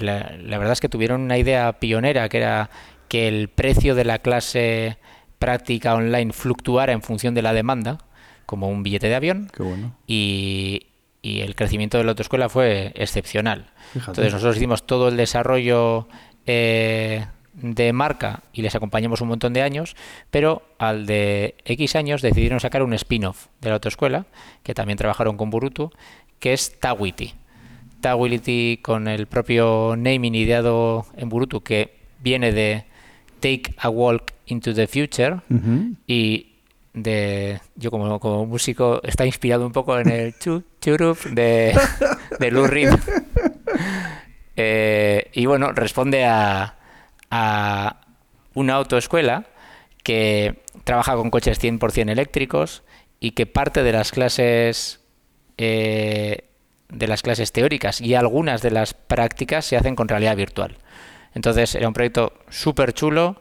[0.00, 2.70] la, la verdad es que tuvieron una idea pionera que era
[3.08, 4.98] que el precio de la clase
[5.38, 7.98] práctica online fluctuara en función de la demanda,
[8.46, 9.50] como un billete de avión.
[10.06, 10.86] y,
[11.22, 13.70] el crecimiento de la autoescuela fue excepcional.
[13.94, 16.06] Entonces nosotros hicimos todo el desarrollo
[16.44, 19.96] eh, de marca y les acompañamos un montón de años,
[20.30, 24.26] pero al de X años decidieron sacar un spin-off de la autoescuela,
[24.62, 25.90] que también trabajaron con Burutu,
[26.40, 27.34] que es Tawiti.
[28.82, 32.84] Con el propio naming ideado en Burutu, que viene de
[33.40, 35.40] Take a Walk into the Future
[36.06, 36.54] y
[36.92, 41.78] de yo como, como músico está inspirado un poco en el churup de,
[42.38, 42.94] de Lou Reed.
[44.56, 46.76] Eh, y bueno, responde a,
[47.30, 48.00] a
[48.54, 49.46] una autoescuela
[50.02, 52.82] que trabaja con coches 100% eléctricos
[53.18, 55.00] y que parte de las clases
[55.56, 56.44] eh,
[56.88, 60.76] de las clases teóricas y algunas de las prácticas se hacen con realidad virtual.
[61.34, 63.40] Entonces era un proyecto súper chulo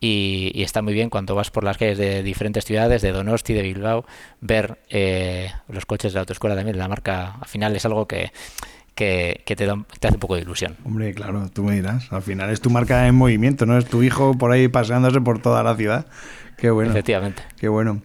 [0.00, 3.62] y, está muy bien cuando vas por las calles de diferentes ciudades, de Donosti, de
[3.62, 4.06] Bilbao,
[4.40, 6.78] ver eh, los coches de la autoescuela también.
[6.78, 8.32] La marca al final es algo que,
[8.94, 10.76] que, te, da, te, hace un poco de ilusión.
[10.84, 12.10] Hombre, claro, tú me dirás.
[12.12, 13.76] Al final es tu marca en movimiento, ¿no?
[13.76, 16.06] Es tu hijo por ahí paseándose por toda la ciudad.
[16.56, 16.90] Qué bueno.
[16.90, 17.42] Efectivamente.
[17.58, 18.02] Qué bueno.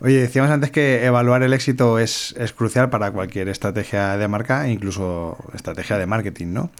[0.00, 5.38] Oye, decíamos antes que evaluar el éxito es, crucial para cualquier estrategia de marca, incluso
[5.54, 6.70] estrategia de marketing, ¿no?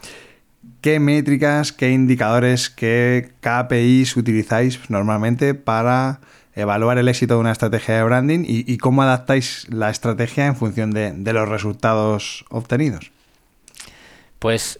[0.81, 6.21] ¿Qué métricas, qué indicadores, qué KPIs utilizáis normalmente para
[6.55, 10.91] evaluar el éxito de una estrategia de branding y, cómo adaptáis la estrategia en función
[10.91, 13.11] de, los resultados obtenidos?
[14.39, 14.79] Pues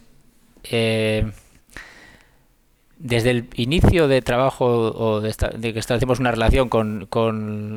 [0.63, 1.31] eh,
[3.05, 5.31] desde el inicio de trabajo o de,
[5.73, 7.07] que establecemos una relación con,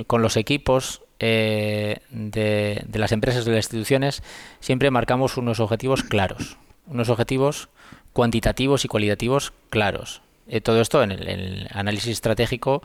[0.09, 4.23] los equipos eh, de, de, las empresas, de las instituciones,
[4.61, 6.57] siempre marcamos unos objetivos claros.
[6.87, 7.69] Unos objetivos
[8.15, 10.23] cuantitativos y cualitativos claros.
[10.49, 12.83] Eh, todo esto en el, análisis estratégico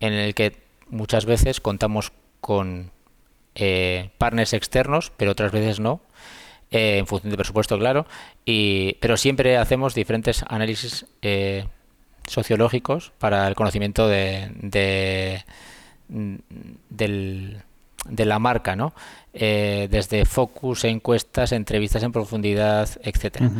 [0.00, 0.56] en el que
[0.88, 2.90] muchas veces contamos con
[3.54, 6.00] eh, partners externos, pero otras veces no,
[6.72, 8.04] eh, en función de presupuesto, claro,
[8.44, 11.06] y, pero siempre hacemos diferentes análisis
[12.28, 15.44] sociológicos para el conocimiento de, de,
[16.88, 18.94] de la marca, ¿no?
[19.32, 23.50] desde focus, encuestas, entrevistas en profundidad, etcétera.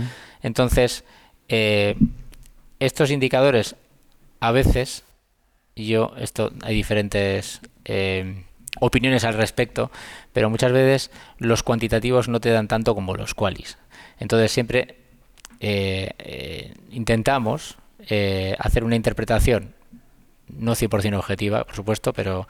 [0.43, 1.05] Entonces,
[1.49, 1.97] eh,
[2.81, 3.77] estos indicadores,
[4.41, 5.05] a veces,
[5.77, 8.45] yo, esto, hay diferentes eh,
[8.81, 9.91] opiniones al respecto,
[10.33, 13.79] pero muchas veces los cuantitativos no te dan tanto como los qualis.
[14.19, 14.97] Entonces, siempre
[15.61, 17.79] eh, intentamos
[18.59, 19.75] hacer una interpretación,
[20.49, 22.47] no 100% objetiva, por supuesto, pero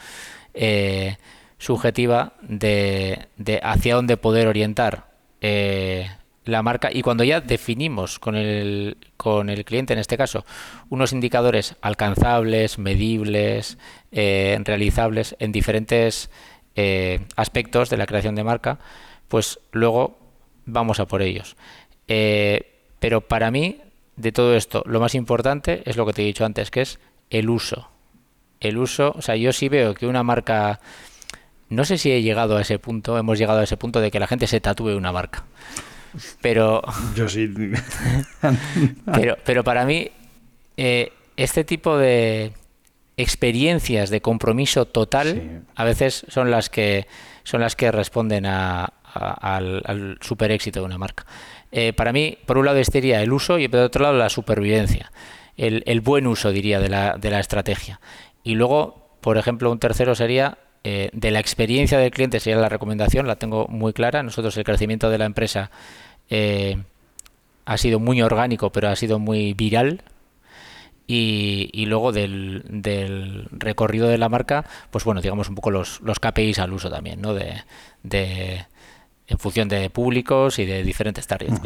[1.58, 3.28] subjetiva de,
[3.62, 5.06] hacia dónde poder orientar
[6.44, 10.44] la marca y cuando ya definimos con el, con el cliente, en este caso,
[10.90, 13.78] unos indicadores alcanzables, medibles,
[14.12, 16.30] eh, realizables en diferentes
[16.76, 18.78] eh, aspectos de la creación de marca,
[19.28, 20.18] pues luego
[20.66, 21.56] vamos a por ellos.
[22.08, 23.80] Eh, pero para mí,
[24.16, 26.98] de todo esto, lo más importante es lo que te he dicho antes, que es
[27.30, 27.90] el uso.
[28.60, 30.80] El uso, o sea, yo sí veo que una marca,
[31.68, 34.20] no sé si he llegado a ese punto, hemos llegado a ese punto de que
[34.20, 35.44] la gente se tatúe una marca.
[36.40, 36.82] Pero.
[37.16, 37.52] Yo sí.
[39.14, 40.10] pero, pero para mí,
[40.76, 42.52] eh, este tipo de
[43.16, 47.06] experiencias de compromiso total a veces son las que
[47.44, 51.24] son las que responden a, al, super éxito de una marca.
[51.76, 55.10] Eh, para mí, por un lado estaría el uso y por otro lado la supervivencia,
[55.56, 58.00] el, buen uso, diría, de la, estrategia.
[58.44, 62.68] Y luego, por ejemplo, un tercero sería eh, de la experiencia del cliente, sería la
[62.68, 64.22] recomendación, la tengo muy clara.
[64.22, 65.72] Nosotros el crecimiento de la empresa
[66.30, 66.76] eh,
[67.64, 70.04] ha sido muy orgánico, pero ha sido muy viral.
[71.08, 76.72] Y, luego del, recorrido de la marca, pues bueno, digamos un poco los, KPIs al
[76.72, 77.34] uso también, ¿no?
[77.34, 78.64] De
[79.26, 81.60] en función de públicos y de diferentes targets,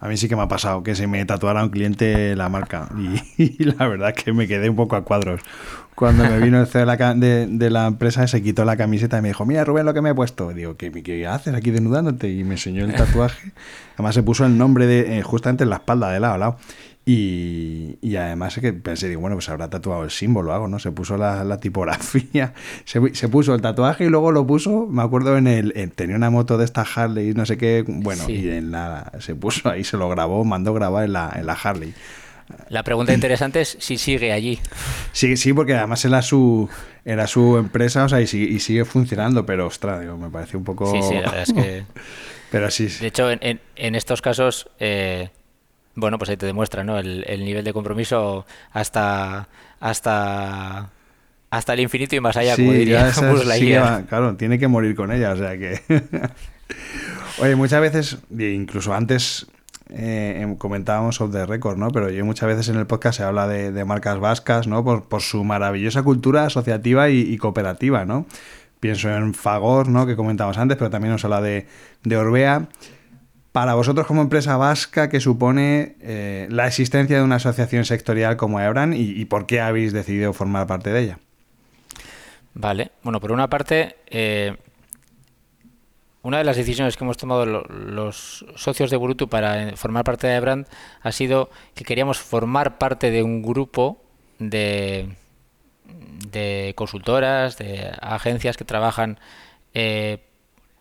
[0.00, 2.88] A mí sí que me ha pasado que se me tatuara un cliente la marca
[3.38, 5.40] y, la verdad que me quedé un poco a cuadros.
[5.94, 9.44] Cuando me vino el CEO de la, empresa se quitó la camiseta y me dijo,
[9.44, 10.50] mira Rubén lo que me he puesto.
[10.50, 12.30] Y digo, ¿qué, ¿qué, haces aquí desnudándote?
[12.30, 13.52] Y me enseñó el tatuaje.
[13.94, 16.56] Además se puso el nombre de eh, justamente en la espalda de lado a lado.
[17.04, 20.78] Y, y, además que pensé, digo, bueno, pues habrá tatuado el símbolo, algo, ¿no?
[20.78, 25.36] Se puso la, tipografía, se, se, puso el tatuaje y luego lo puso, me acuerdo,
[25.36, 25.92] en el.
[25.96, 29.68] tenía una moto de esta Harley, no sé qué, bueno, y en la, se puso
[29.68, 31.92] ahí, se lo grabó, mandó grabar en la, en la Harley.
[32.68, 34.60] La pregunta interesante es si sigue allí.
[35.12, 36.68] Sí, sí, porque además era su,
[37.04, 40.90] era su empresa, o sea, y, sigue, funcionando, pero ostras, me parece un poco.
[40.92, 41.84] Sí, sí, la verdad es que.
[42.50, 44.68] pero sí, De hecho, en, en, estos casos.
[44.78, 45.30] Eh,
[45.94, 46.98] bueno, pues ahí te demuestra, ¿no?
[46.98, 49.48] El, nivel de compromiso hasta
[49.80, 50.90] hasta
[51.50, 53.12] hasta el infinito y más allá, como diría
[54.08, 55.80] Claro, tiene que morir con ella, o sea que.
[57.38, 59.46] Oye, muchas veces, incluso antes
[59.94, 61.90] eh, em, comentábamos sobre the record, ¿no?
[61.90, 64.82] Pero yo muchas veces en el podcast se habla de, marcas vascas, ¿no?
[64.84, 68.26] Por, por, su maravillosa cultura asociativa y, cooperativa, ¿no?
[68.80, 70.06] Pienso en Fagor, ¿no?
[70.06, 71.66] Que comentábamos antes, pero también nos habla de,
[72.02, 72.68] de Orbea.
[73.52, 78.58] Para vosotros como empresa vasca, ¿qué supone eh, la existencia de una asociación sectorial como
[78.58, 81.18] Ebran y, por qué habéis decidido formar parte de ella?
[82.54, 84.56] Vale, bueno, por una parte, eh,
[86.22, 90.28] una de las decisiones que hemos tomado los socios de Burutu para eh, formar parte
[90.28, 90.66] de Ebran
[91.02, 94.02] ha sido que queríamos formar parte de un grupo
[94.38, 95.14] de,
[96.30, 99.18] de consultoras, de agencias que trabajan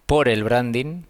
[0.06, 1.04] por el branding,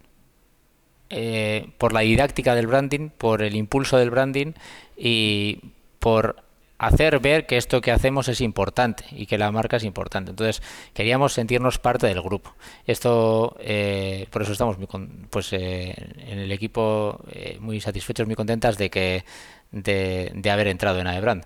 [1.78, 4.54] por la didáctica del branding, por el impulso del branding
[4.97, 5.60] y
[6.00, 6.43] por
[6.82, 10.32] hacer ver que esto que hacemos es importante y que la marca es importante.
[10.32, 10.63] Entonces,
[10.95, 12.56] queríamos sentirnos parte del grupo.
[12.88, 14.88] Esto, eh, por eso estamos muy
[15.30, 15.93] pues, eh,
[16.28, 19.24] en el equipo eh, muy satisfechos, muy contentas de que
[19.71, 21.45] de, haber entrado en Aebrand.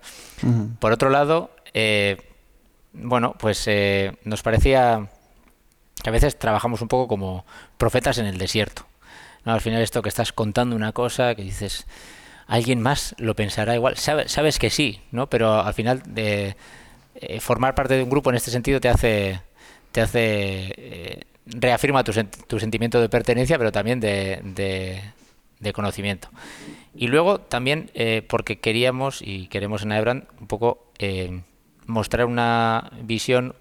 [0.79, 1.51] Por otro lado,
[2.93, 3.69] bueno, pues
[4.23, 5.09] nos parecía
[6.01, 7.45] que a veces trabajamos un poco como
[7.77, 8.85] profetas en el desierto.
[9.45, 11.85] Al final esto que estás contando una cosa que dices
[12.47, 13.97] alguien más lo pensará igual.
[13.97, 15.29] Sabes, que sí, ¿no?
[15.29, 16.55] Pero al final de
[17.15, 19.41] eh, formar parte de un grupo en este sentido te hace
[19.91, 22.11] te hace eh, reafirma tu,
[22.47, 24.41] tu, sentimiento de pertenencia, pero también de,
[25.59, 26.29] de, conocimiento.
[26.93, 30.91] Y luego también eh, porque queríamos y queremos en Aebrand un poco
[31.85, 33.55] mostrar una visión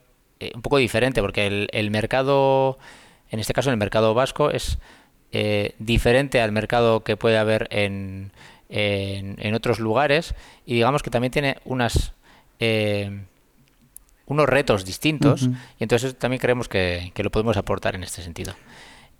[0.54, 2.78] un poco diferente, porque el, el mercado,
[3.30, 4.78] en este caso el mercado vasco, es
[5.78, 8.30] diferente al mercado que puede haber en,
[8.68, 10.34] en, otros lugares
[10.66, 12.12] y digamos que también tiene unas
[12.60, 13.24] eh,
[14.26, 15.42] unos retos distintos
[15.78, 18.54] y entonces también creemos que, lo podemos aportar en este sentido.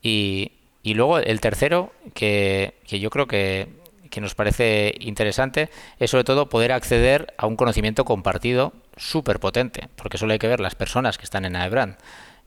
[0.02, 3.68] Y, y luego el tercero, que, que yo creo que,
[4.10, 9.88] que, nos parece interesante, es sobre todo poder acceder a un conocimiento compartido súper potente,
[9.96, 11.96] porque solo hay que ver las personas que están en Aebrand.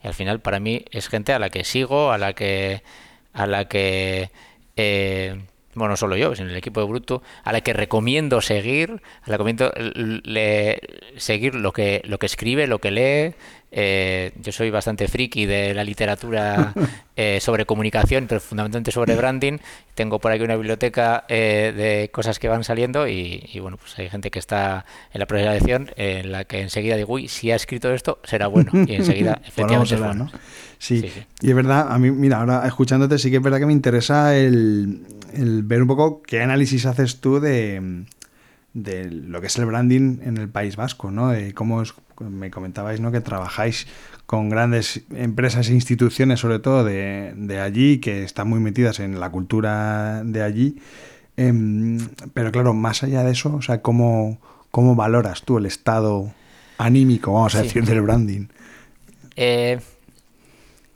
[0.02, 2.82] Y al final para mí es gente a la que sigo, a la que
[3.38, 4.30] a la que
[4.76, 5.36] eh,
[5.78, 9.26] bueno, no solo yo, sino el equipo de Bruto, a la que recomiendo seguir, a
[9.26, 9.72] la que recomiendo
[10.24, 10.80] le,
[11.16, 13.34] seguir lo que, lo que escribe, lo que lee.
[13.70, 16.72] Eh, yo soy bastante friki de la literatura
[17.16, 19.58] eh, sobre comunicación, pero fundamentalmente sobre branding.
[19.94, 24.08] Tengo por aquí una biblioteca eh, de cosas que van saliendo y, bueno, pues hay
[24.08, 27.92] gente que está en la presentación en la que enseguida digo, uy, si ha escrito
[27.92, 28.70] esto, será bueno.
[28.86, 30.30] Y enseguida, efectivamente, es bueno.
[30.78, 31.10] Sí.
[31.42, 34.36] y es verdad, a mí, mira, ahora escuchándote, sí que es verdad que me interesa
[34.36, 35.02] el,
[35.34, 38.04] ver un poco qué análisis haces tú de,
[38.82, 41.28] de, lo que es el branding en el País Vasco, ¿no?
[41.28, 41.82] De cómo
[42.20, 43.12] me comentabais, ¿no?
[43.12, 43.86] Que trabajáis
[44.26, 49.20] con grandes empresas e instituciones, sobre todo de, de allí, que están muy metidas en
[49.20, 50.76] la cultura de allí.
[51.38, 51.98] Em,
[52.34, 54.40] pero claro, más allá de eso, o sea, ¿cómo,
[54.72, 56.32] cómo valoras tú el estado
[56.78, 58.48] anímico, vamos a decir, del branding?
[59.36, 59.78] Eh,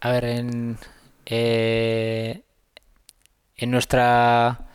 [0.00, 0.78] a ver, en,
[1.26, 2.42] eh,
[3.56, 4.66] en, nuestra,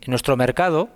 [0.00, 0.90] en nuestro mercado,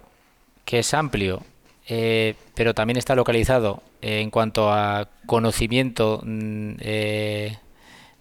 [0.65, 1.43] que es amplio,
[1.89, 7.59] eh, pero también está localizado en cuanto a conocimiento mm, eh,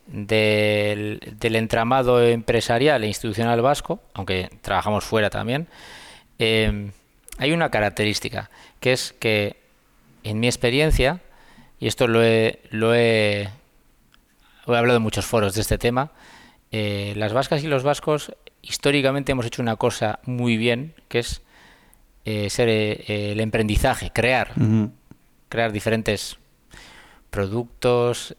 [0.08, 5.68] del, del, entramado empresarial e institucional vasco, aunque trabajamos fuera también,
[6.40, 8.50] hay una característica,
[8.82, 9.56] que es que
[10.24, 11.22] en mi experiencia,
[11.80, 13.48] y esto lo he, lo he
[14.68, 16.12] he hablado en muchos foros de este tema.
[16.72, 21.42] Eh, las vascas y los vascos históricamente hemos hecho una cosa muy bien, que es
[22.26, 24.54] eh, ser eh, el emprendizaje, crear,
[25.50, 26.38] crear diferentes
[27.30, 28.36] productos,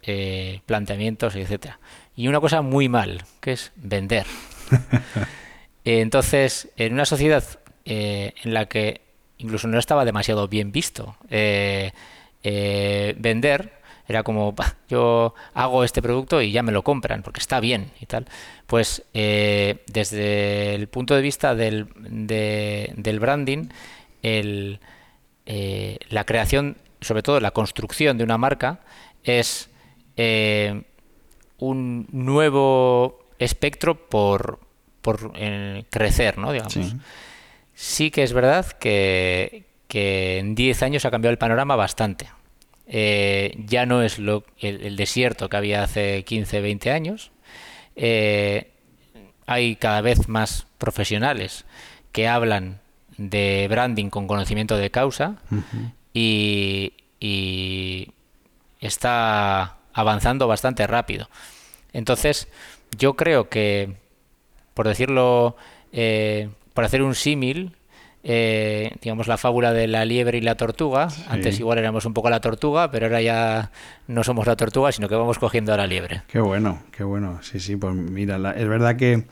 [0.67, 1.81] planteamientos, etcétera.
[2.15, 4.27] Y una cosa muy mal, que es vender.
[5.85, 7.45] Entonces, en una sociedad
[7.85, 9.03] en la que
[9.37, 11.17] incluso no estaba demasiado bien visto
[12.43, 13.73] vender,
[14.07, 14.55] era como,
[14.89, 18.27] yo hago este producto y ya me lo compran porque está bien y tal.
[18.67, 23.69] Pues eh, desde el punto de vista del, del branding,
[24.23, 24.81] el,
[25.47, 28.81] eh, la creación, sobre todo la construcción de una marca,
[29.23, 29.71] es
[30.17, 30.83] eh,
[31.59, 34.61] un nuevo espectro por,
[35.01, 35.33] por
[35.91, 36.53] crecer, ¿no?
[36.53, 36.75] Digamos.
[36.75, 36.97] Sí.
[37.75, 42.29] sí que es verdad que, que en 10 años ha cambiado el panorama bastante.
[42.87, 47.31] Eh, ya no es lo, el, desierto que había hace 15, 20 años.
[47.97, 48.71] Eh,
[49.47, 51.65] hay cada vez más profesionales
[52.13, 52.81] que hablan
[53.17, 55.37] de branding con conocimiento de causa
[56.13, 56.93] y,
[58.81, 61.31] está avanzando bastante rápido.
[61.95, 62.49] Entonces,
[62.99, 63.97] yo creo que,
[64.75, 65.57] por decirlo,
[65.91, 67.73] eh, por hacer un símil,
[68.27, 71.09] eh, digamos, la fábula de la liebre y la tortuga.
[71.29, 73.71] Antes igual éramos un poco la tortuga, pero ahora ya
[74.09, 76.23] no somos la tortuga, sino que vamos cogiendo a la liebre.
[76.29, 77.41] Qué bueno, qué bueno.
[77.43, 79.25] Sí, sí, pues mira, es verdad que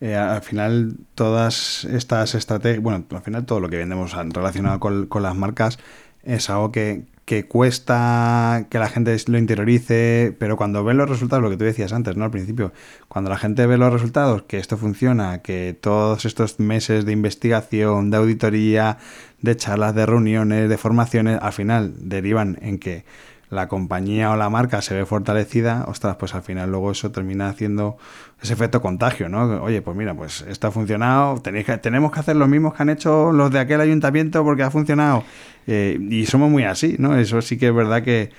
[0.00, 5.08] eh, al final todas estas estrategias, bueno, al final todo lo que vendemos relacionado con,
[5.22, 5.78] las marcas
[6.24, 11.42] es algo que, que cuesta que la gente lo interiorice, pero cuando ven los resultados,
[11.44, 12.24] lo que tú decías antes, ¿no?
[12.24, 12.72] Al principio,
[13.06, 18.10] cuando la gente ve los resultados, que esto funciona, que todos estos meses de investigación,
[18.10, 18.96] de auditoría,
[19.42, 23.04] de charlas, de reuniones, de formaciones, al final derivan en que
[23.50, 27.48] la compañía o la marca se ve fortalecida, ostras, pues al final luego eso termina
[27.48, 27.96] haciendo
[28.42, 29.62] ese efecto contagio, ¿no?
[29.62, 32.82] Oye, pues mira, pues esto ha funcionado, tenéis que, tenemos que hacer lo mismo que
[32.82, 35.24] han hecho los de aquel ayuntamiento porque ha funcionado.
[35.66, 37.16] Eh, y somos muy así, ¿no?
[37.16, 38.30] Eso sí que es verdad que,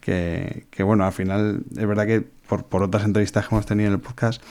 [0.00, 3.88] que, que bueno, al final es verdad que por, por otras entrevistas que hemos tenido
[3.88, 4.42] en el podcast,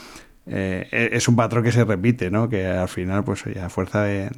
[0.51, 2.49] eh, es un patrón que se repite, ¿no?
[2.49, 4.29] Que al final, pues oye, a fuerza de,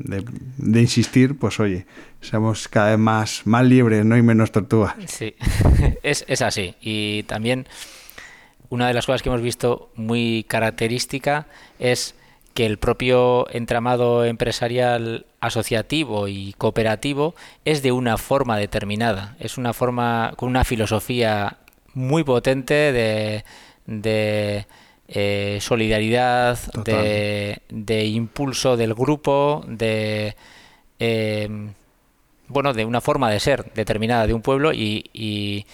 [0.58, 1.86] insistir, pues oye,
[2.20, 4.18] seamos cada vez más, más libres, ¿no?
[4.18, 4.96] Y menos tortugas.
[5.08, 5.36] Sí,
[6.04, 6.76] es, es así.
[6.82, 7.66] Y también
[8.70, 11.48] una de las cosas que hemos visto muy característica
[11.80, 12.16] es
[12.54, 19.74] que el propio entramado empresarial asociativo y cooperativo es de una forma determinada, es una
[19.74, 21.58] forma con una filosofía
[21.94, 23.46] muy potente de,
[23.86, 24.66] de
[25.14, 30.38] eh, solidaridad, de, impulso del grupo, de
[31.00, 31.74] em,
[32.48, 35.66] bueno, de una forma de ser determinada de un pueblo y,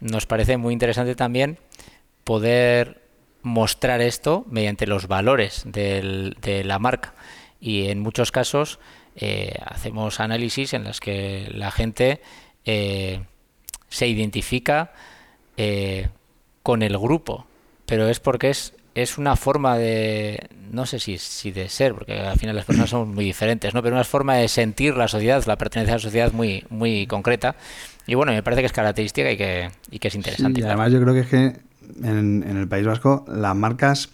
[0.00, 1.58] nos parece muy interesante también
[2.24, 3.00] poder
[3.42, 7.14] mostrar esto mediante los valores de la marca.
[7.58, 8.78] Y en muchos casos
[9.16, 12.20] eh, hacemos análisis en las que la gente
[12.66, 13.22] eh,
[13.88, 14.92] se identifica
[16.62, 17.46] con el grupo
[17.86, 22.18] pero es porque es es una forma de, no sé si, si de ser, porque
[22.18, 23.82] al final las personas son muy diferentes, ¿no?
[23.82, 27.56] Pero una forma de sentir la sociedad, la pertenencia a la sociedad muy, muy concreta.
[28.06, 30.60] Y bueno, me parece que es característica y que, y que es interesante.
[30.60, 31.56] y además yo creo que es que
[32.02, 34.10] en, el País Vasco las marcas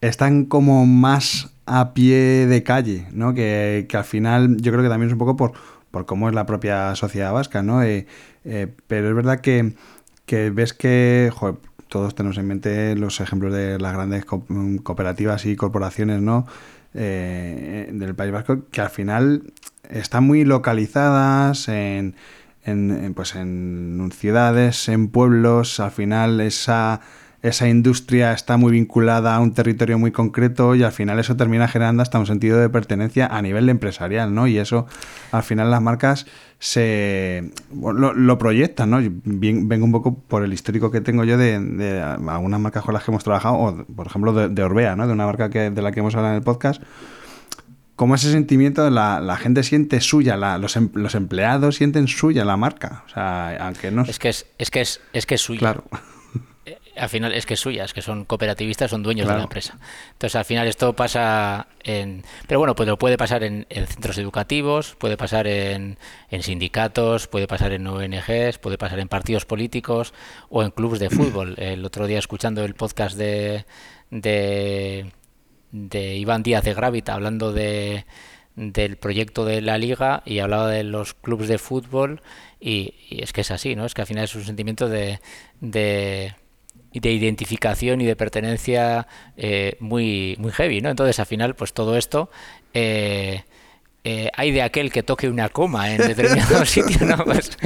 [0.00, 3.32] están como más a pie de calle, ¿no?
[3.34, 5.52] Que, que, al final yo creo que también es un poco por,
[5.90, 7.82] por cómo es la propia sociedad vasca, ¿no?
[7.82, 8.06] Eh,
[8.44, 9.72] eh, pero es verdad que,
[10.26, 11.30] que ves que,
[11.92, 16.46] todos tenemos en mente los ejemplos de las grandes mm, cooperativas y corporaciones ¿no?
[16.94, 19.52] Eh, del País Vasco, que al final
[19.90, 22.16] están muy localizadas en,
[22.64, 27.02] en, pues en ciudades, en pueblos, al final esa
[27.42, 31.66] esa industria está muy vinculada a un territorio muy concreto y al final eso termina
[31.66, 34.46] generando hasta un sentido de pertenencia a nivel empresarial, ¿no?
[34.46, 34.86] Y eso
[35.32, 36.26] al final las marcas
[36.60, 39.00] se lo, proyectan, ¿no?
[39.24, 43.10] vengo un poco por el histórico que tengo yo de, algunas marcas con las que
[43.10, 45.08] hemos trabajado, o por ejemplo de, Orbea, ¿no?
[45.08, 46.80] De una marca que, de la que hemos hablado en el podcast
[47.96, 52.56] como ese sentimiento la, la gente siente suya, los, em, los, empleados sienten suya la
[52.56, 53.04] marca.
[53.06, 54.02] O sea, aunque no...
[54.02, 55.60] Es que es, es que es, es que es suya.
[55.60, 55.84] Claro
[56.96, 59.78] al final es que es suya, es que son cooperativistas, son dueños de la empresa.
[60.12, 62.22] Entonces al final esto pasa en...
[62.46, 65.96] Pero bueno, pues lo puede pasar en, centros educativos, puede pasar en,
[66.40, 70.12] sindicatos, puede pasar en ONGs, puede pasar en partidos políticos
[70.50, 71.54] o en clubes de fútbol.
[71.58, 73.64] El otro día escuchando el podcast de,
[74.10, 75.12] de,
[75.70, 78.04] de Iván Díaz de Gravita hablando de
[78.54, 82.20] del proyecto de la liga y hablaba de los clubes de fútbol
[82.60, 83.86] y, es que es así, ¿no?
[83.86, 85.20] Es que al final es un sentimiento de
[85.60, 86.34] de
[86.92, 90.90] identificación y de pertenencia eh, muy, muy heavy, ¿no?
[90.90, 92.30] Entonces, al final, pues todo esto...
[92.74, 93.42] Eh,
[94.04, 97.24] eh, hay de aquel que toque una coma en determinado sitio, ¿no?
[97.24, 97.56] Pues,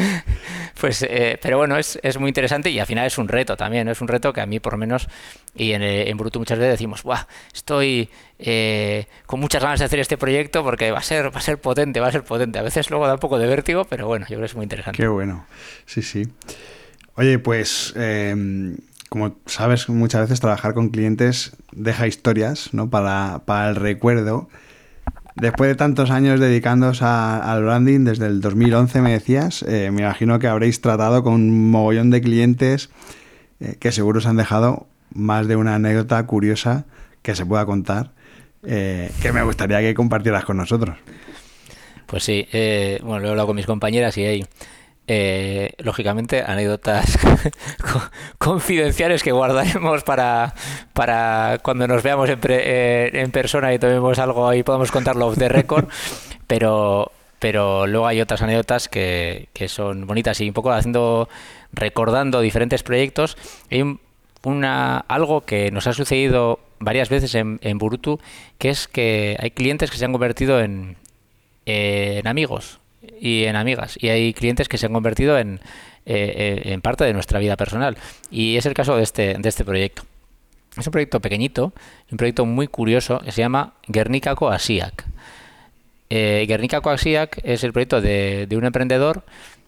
[0.78, 1.08] pues
[1.40, 4.08] pero bueno, es, es, muy interesante y al final es un reto también, es un
[4.08, 5.08] reto que a mí por lo menos,
[5.54, 8.10] y en, en Bruto muchas veces decimos, Buah, estoy
[9.24, 12.00] con muchas ganas de hacer este proyecto porque va a ser va a ser potente,
[12.00, 12.58] va a ser potente.
[12.58, 14.64] A veces luego da un poco de vértigo, pero bueno, yo creo que es muy
[14.64, 14.98] interesante.
[14.98, 15.46] Qué bueno,
[15.86, 16.24] sí, sí.
[17.14, 17.94] Oye, pues
[19.08, 22.90] como sabes, muchas veces trabajar con clientes deja historias ¿no?
[22.90, 24.48] para, para el recuerdo.
[25.36, 30.38] Después de tantos años dedicándoos al branding, desde el 2011 me decías, eh, me imagino
[30.38, 32.88] que habréis tratado con un mogollón de clientes
[33.60, 36.86] eh, que seguro os han dejado más de una anécdota curiosa
[37.20, 38.12] que se pueda contar,
[38.64, 40.96] eh, que me gustaría que compartieras con nosotros.
[42.06, 42.46] Pues sí,
[43.02, 44.46] bueno, lo he hablado con mis compañeras y hay
[45.08, 47.18] eh, lógicamente, anécdotas
[48.38, 50.54] confidenciales que guardaremos para,
[50.94, 55.38] para cuando nos veamos en, eh, en persona y tomemos algo y podamos contarlo off
[55.38, 55.88] the record.
[56.46, 61.28] Pero, pero luego hay otras anécdotas que, que son bonitas y un poco haciendo,
[61.72, 63.36] recordando diferentes proyectos.
[63.68, 63.98] Hay
[64.44, 68.20] una, algo que nos ha sucedido varias veces en, en Burutu,
[68.58, 70.98] que es que hay clientes que se han convertido en,
[71.64, 72.78] en amigos
[73.20, 73.96] y en amigas.
[74.00, 75.60] Y hay clientes que se han convertido en,
[76.04, 77.96] eh, eh, en parte de nuestra vida personal.
[78.30, 80.02] Y es el caso de este, de este proyecto.
[80.76, 81.72] Es un proyecto pequeñito,
[82.10, 85.06] un proyecto muy curioso que se llama Guernica Coasiac.
[86.10, 89.24] Eh, Guernica Coasiac es el proyecto de, de, un emprendedor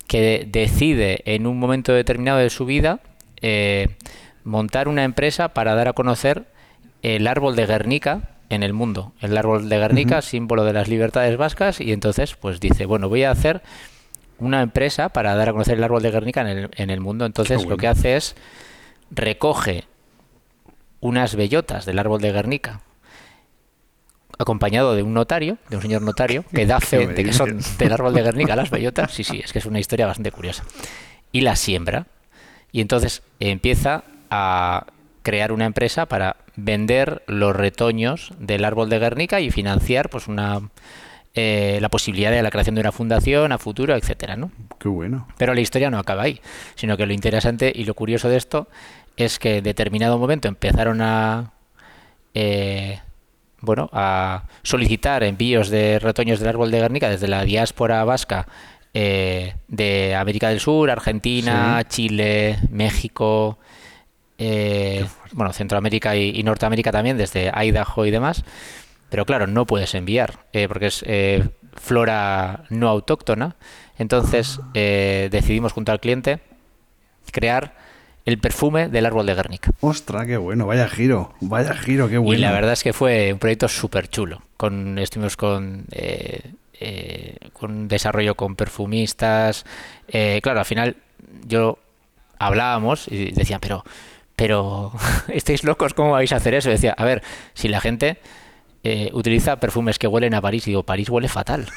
[0.06, 3.00] que decide en un momento determinado de su vida
[3.40, 3.88] eh,
[4.44, 6.46] montar una empresa para dar a conocer
[7.02, 9.12] el árbol de Guernica en el mundo.
[9.20, 13.24] El árbol de Guernica, símbolo de las libertades vascas, y entonces pues dice, bueno, voy
[13.24, 13.62] a hacer
[14.38, 17.26] una empresa para dar a conocer el árbol de Guernica en el, en el mundo.
[17.26, 18.36] Entonces lo que hace es
[19.10, 19.84] recoge
[21.00, 22.80] unas bellotas del árbol de Guernica
[24.38, 27.92] acompañado de un notario, de un señor notario, que da fe de que son del
[27.92, 29.12] árbol de Guernica las bellotas.
[29.12, 30.64] Sí, sí, es que es una historia bastante curiosa.
[31.32, 32.06] Y la siembra.
[32.70, 34.86] Y entonces empieza a
[35.28, 40.62] crear una empresa para vender los retoños del árbol de Guernica y financiar pues una
[41.34, 44.50] eh, la posibilidad de la creación de una fundación a futuro, etcétera, ¿no?
[44.80, 45.28] Qué bueno.
[45.36, 46.40] Pero la historia no acaba ahí,
[46.76, 48.68] sino que lo interesante y lo curioso de esto
[49.18, 51.52] es que en determinado momento empezaron a
[52.32, 52.98] eh,
[53.60, 58.46] bueno, a solicitar envíos de retoños del árbol de Guernica desde la diáspora vasca
[58.94, 63.58] eh, de América del Sur, Argentina, Chile, México,
[64.38, 68.44] eh, bueno, Centroamérica y, Norteamérica también, desde Idaho y demás.
[69.10, 71.04] Pero claro, no puedes enviar, eh, porque es
[71.74, 73.56] flora no autóctona.
[73.98, 76.40] Entonces decidimos junto al cliente
[77.32, 77.74] crear
[78.28, 79.70] el perfume del árbol de Guernica.
[79.80, 82.38] Ostras, qué bueno, vaya giro, vaya giro, qué bueno.
[82.38, 84.42] Y la verdad es que fue un proyecto súper chulo.
[84.58, 89.64] Con, estuvimos con, eh, eh, con desarrollo con perfumistas.
[90.08, 90.96] Eh, claro, al final
[91.46, 91.78] yo
[92.38, 93.82] hablábamos y decían, pero,
[94.38, 94.92] pero,
[95.28, 95.92] ¿estáis locos?
[95.92, 96.68] ¿Cómo vais a hacer eso?
[96.68, 97.24] Y decía, a ver,
[97.54, 98.18] si la gente
[99.12, 101.68] utiliza perfumes que huelen a París, y digo, París huele fatal.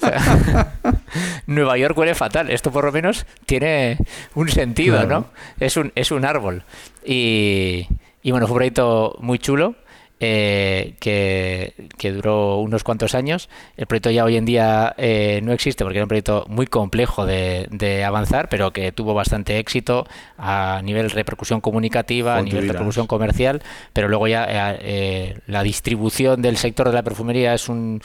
[1.46, 2.50] Nueva York huele fatal.
[2.50, 3.98] Esto por lo menos tiene
[4.34, 5.26] un sentido, ¿no?
[5.60, 6.64] Es un, es un árbol.
[7.04, 7.86] Y,
[8.22, 9.76] y bueno, fue un proyecto muy chulo.
[10.24, 13.48] Eh, que, duró unos cuantos años.
[13.76, 17.26] El proyecto ya hoy en día eh, no existe porque era un proyecto muy complejo
[17.26, 20.06] de, avanzar, pero que tuvo bastante éxito
[20.38, 23.62] a nivel repercusión comunicativa, a nivel repercusión comercial,
[23.92, 28.00] pero luego ya eh, la distribución del sector de la perfumería es un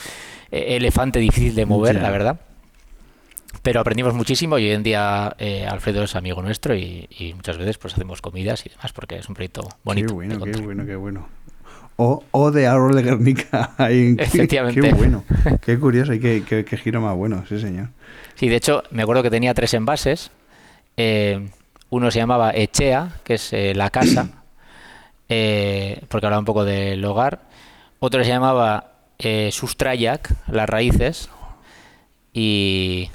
[0.50, 2.40] elefante difícil de mover, la verdad
[3.62, 5.36] pero aprendimos muchísimo y hoy en día
[5.70, 9.36] Alfredo es amigo nuestro y, muchas veces pues hacemos comidas y demás porque es un
[9.36, 10.08] proyecto bonito.
[10.08, 11.37] Qué bueno, qué bueno, qué bueno
[11.98, 13.72] o, o de árbol de Guernica.
[13.80, 14.82] Efectivamente.
[14.82, 15.24] Qué, bueno,
[15.62, 17.90] qué curioso y qué, giro más bueno, sí señor.
[18.36, 20.32] Sí, de hecho, me acuerdo que tenía tres envases.
[20.96, 21.50] Eh,
[21.90, 24.44] uno se llamaba Echea, que es eh, la casa,
[25.30, 27.42] eh, porque hablaba un poco del hogar.
[28.00, 28.92] Otro se llamaba
[29.50, 31.30] Sustrayak, las raíces.
[32.32, 33.10] Y,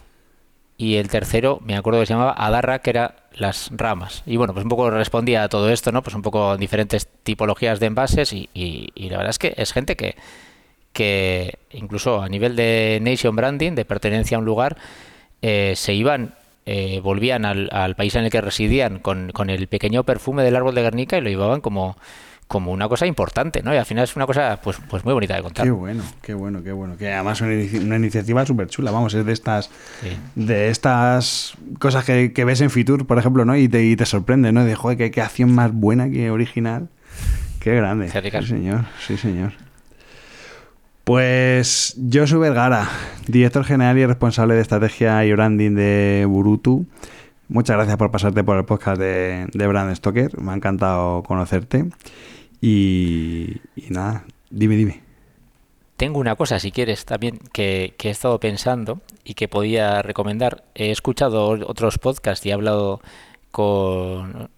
[0.76, 4.22] y el tercero, me acuerdo que se llamaba Adarra, que era las ramas.
[4.26, 6.02] Y bueno, pues un poco respondía a todo esto, ¿no?
[6.02, 9.96] Pues un poco diferentes tipologías de envases y, y, la verdad es que es gente
[9.96, 10.16] que,
[10.92, 14.76] que incluso a nivel de nation branding, de pertenencia a un lugar,
[15.40, 16.34] eh, se iban,
[16.66, 20.56] eh, volvían al, al, país en el que residían con, con el pequeño perfume del
[20.56, 21.96] árbol de Guernica y lo llevaban como
[22.52, 23.72] como una cosa importante, ¿no?
[23.72, 25.64] Y al final es una cosa pues, pues muy bonita de contar.
[25.64, 26.98] Qué bueno, qué bueno, qué bueno.
[26.98, 29.70] Que además es una, iniciativa súper chula, vamos, es de estas
[30.34, 33.56] de estas cosas que, ves en Fitur, por ejemplo, ¿no?
[33.56, 34.66] Y te, te sorprende, ¿no?
[34.66, 36.90] De, joder, qué, acción más buena, qué original.
[37.58, 38.10] Qué grande.
[38.10, 39.52] Sí, señor, sí, señor.
[41.04, 42.86] Pues Josu Vergara,
[43.28, 46.84] director general y responsable de estrategia y branding de Burutu.
[47.48, 50.38] Muchas gracias por pasarte por el podcast de, de Brand Stoker.
[50.38, 51.86] Me ha encantado conocerte.
[52.62, 55.00] Y, nada, dime, dime.
[55.96, 60.62] Tengo una cosa, si quieres, también que, he estado pensando y que podía recomendar.
[60.76, 63.00] He escuchado otros podcasts y he hablado
[63.50, 64.48] con,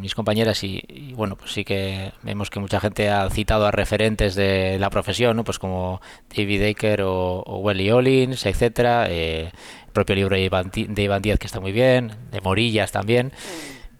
[0.00, 4.34] mis compañeras y, bueno, pues sí que vemos que mucha gente ha citado a referentes
[4.34, 5.44] de la profesión, ¿no?
[5.44, 6.02] Pues como
[6.36, 9.06] David Aker o, o Welly Olins, etcétera.
[9.08, 9.50] Eh,
[9.86, 13.32] el propio libro de Iván, de Iván Díaz que está muy bien, de Morillas también.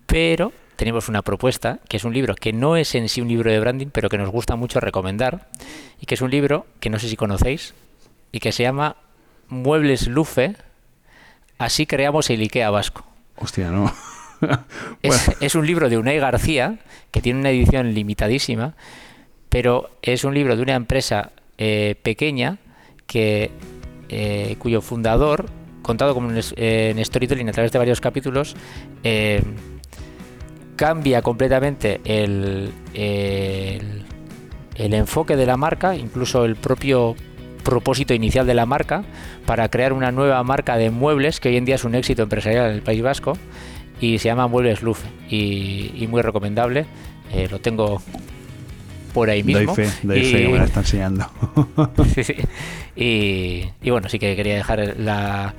[0.05, 3.51] Pero tenemos una propuesta, que es un libro que no es en sí un libro
[3.51, 5.51] de branding, pero que nos gusta mucho recomendar,
[6.01, 7.75] y que es un libro que no sé si conocéis,
[8.33, 8.97] y que se llama
[9.49, 10.57] Muebles Lufe,
[11.59, 13.05] así creamos el IKEA vasco.
[13.37, 13.93] Hostia, no.
[15.03, 16.79] es, un libro de Unai García,
[17.11, 18.73] que tiene una edición limitadísima,
[19.51, 22.57] pero es un libro de una empresa eh, pequeña
[23.07, 23.51] que
[24.09, 25.45] eh, cuyo fundador,
[25.83, 28.57] contado como en, en, storytelling a través de varios capítulos,
[29.05, 29.43] eh,
[30.81, 34.05] cambia completamente el, el,
[34.95, 37.17] enfoque de la marca, incluso el propio
[37.63, 39.05] propósito inicial de la marca,
[39.45, 42.71] para crear una nueva marca de muebles que hoy en día es un éxito empresarial
[42.71, 43.35] en el País Vasco
[44.01, 46.87] y se llama Muebles Lufe y, muy recomendable.
[47.31, 48.01] Eh, lo tengo
[49.13, 49.75] por ahí mismo.
[49.75, 51.27] Doy fe, doy fe, me la está enseñando.
[52.15, 52.37] sí, sí.
[52.97, 55.55] Y, bueno, sí que quería dejar la,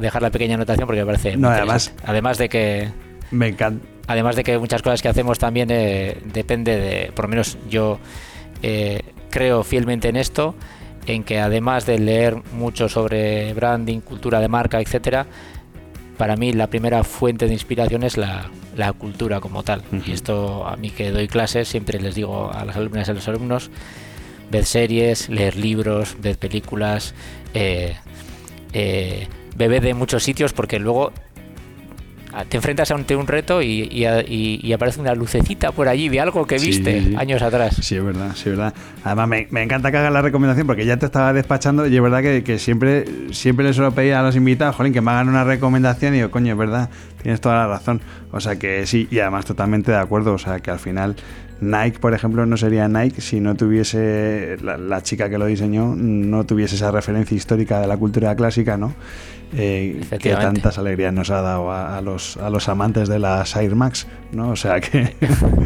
[0.00, 1.36] dejar la pequeña anotación porque me parece.
[1.36, 1.92] No, además.
[2.02, 2.88] Además de que.
[3.30, 3.93] Me encanta.
[4.06, 7.12] Además de que muchas cosas que hacemos también eh, depende de.
[7.12, 7.98] Por lo menos yo
[8.62, 10.54] eh, creo fielmente en esto,
[11.06, 15.26] en que además de leer mucho sobre branding, cultura de marca, etcétera,
[16.18, 19.82] para mí la primera fuente de inspiración es la, la cultura como tal.
[20.06, 23.14] Y esto a mí que doy clases siempre les digo a las alumnas y a
[23.14, 23.70] los alumnos,
[24.50, 27.14] ver series, leer libros, ver películas,
[27.54, 27.96] eh,
[28.72, 31.12] eh, beber de muchos sitios porque luego
[32.48, 34.04] te enfrentas ante un reto y,
[34.74, 37.76] aparece una lucecita por allí de algo que viste años atrás.
[37.80, 38.74] Sí, es verdad, sí, es verdad.
[39.04, 42.22] Además, me, encanta que hagas la recomendación porque ya te estaba despachando y es verdad
[42.22, 46.14] que, siempre, siempre les suelo pedir a los invitados, jolín, que me hagan una recomendación
[46.14, 46.90] y digo, coño, es verdad,
[47.22, 48.00] tienes toda la razón.
[48.32, 50.34] O sea que sí, y además totalmente de acuerdo.
[50.34, 51.16] O sea que al final
[51.60, 56.44] Nike, por ejemplo, no sería Nike si no tuviese la, chica que lo diseñó, no
[56.44, 58.94] tuviese esa referencia histórica de la cultura clásica, ¿no?
[59.56, 63.76] Eh, que tantas alegrías nos ha dado a, los, a los amantes de las Air
[63.76, 64.50] Max, ¿no?
[64.50, 65.14] O sea que,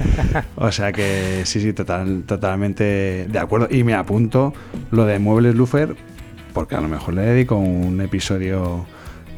[0.56, 3.68] o sea que sí, sí, total, totalmente de acuerdo.
[3.70, 4.52] Y me apunto
[4.90, 5.96] lo de Muebles Lufer,
[6.52, 8.84] porque a lo mejor le dedico un episodio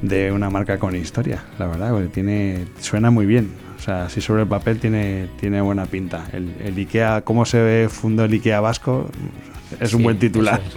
[0.03, 3.53] de una marca con historia, la verdad, porque tiene, suena muy bien.
[3.78, 6.26] O sea, si sobre el papel tiene, tiene buena pinta.
[6.32, 9.09] El, el Ikea, cómo se ve fundó el Ikea vasco,
[9.78, 10.61] es un buen titular.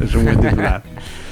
[0.00, 0.12] Es.
[0.16, 0.82] un buen titular.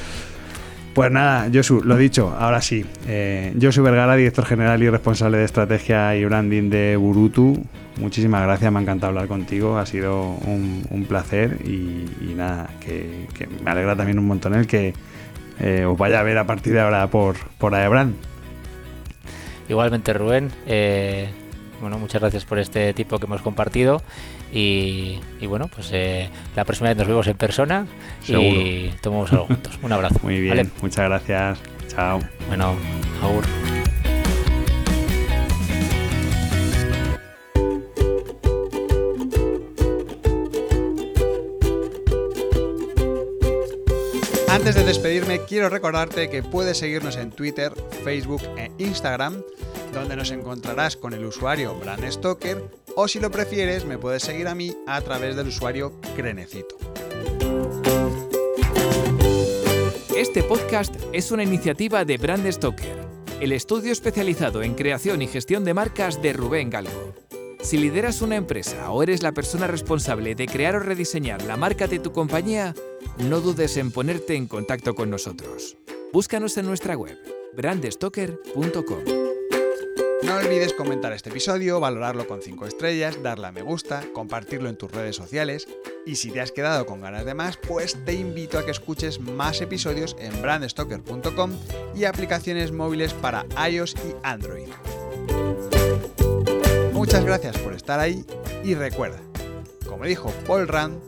[0.95, 2.85] Pues nada, Josu, lo dicho, ahora sí.
[3.09, 7.65] Eh, Josu Vergara, director general y responsable de estrategia y branding de Burutu.
[7.99, 13.27] Muchísimas gracias, me ha encantado hablar contigo, ha sido un, placer y, nada, que,
[13.65, 14.93] me alegra también un montón el que
[15.61, 18.15] eh, os vaya a ver a partir de ahora por, por Aebran.
[19.69, 20.51] Igualmente, Rubén.
[20.67, 21.29] Eh,
[21.83, 24.01] bueno, muchas gracias por este tipo que hemos compartido
[24.53, 27.87] y, bueno, pues eh, la próxima vez nos vemos en persona
[28.27, 29.79] y tomamos algo juntos.
[29.83, 30.19] Un abrazo.
[30.23, 31.59] Muy bien, muchas gracias.
[31.89, 32.21] Chao.
[32.49, 32.75] Bueno,
[33.23, 33.45] agur.
[44.49, 47.73] Antes de despedirme, quiero recordarte que puedes seguirnos en Twitter,
[48.05, 49.43] Facebook e Instagram,
[49.93, 52.63] donde nos encontrarás con el usuario Brand Stoker,
[52.97, 56.77] o si lo prefieres, me puedes seguir a mí a través del usuario Crenecito.
[60.17, 62.97] Este podcast es una iniciativa de Brand Stoker,
[63.41, 67.15] el estudio especializado en creación y gestión de marcas de Rubén Galgo.
[67.61, 71.87] Si lideras una empresa o eres la persona responsable de crear o rediseñar la marca
[71.87, 72.75] de tu compañía,
[73.19, 75.77] no dudes en ponerte en contacto con nosotros.
[76.13, 77.17] Búscanos en nuestra web,
[77.57, 79.22] brandstoker.com.
[80.23, 84.77] No olvides comentar este episodio, valorarlo con 5 estrellas, darle a me gusta, compartirlo en
[84.77, 85.67] tus redes sociales
[86.07, 89.21] y si te has quedado con ganas de más, pues te invito a que escuches
[89.21, 91.53] más episodios en brandstoker.com
[91.97, 94.69] y aplicaciones móviles para iOS y Android.
[96.93, 98.25] Muchas gracias por estar ahí
[98.63, 99.19] y recuerda,
[99.89, 101.01] como dijo Paul Rand,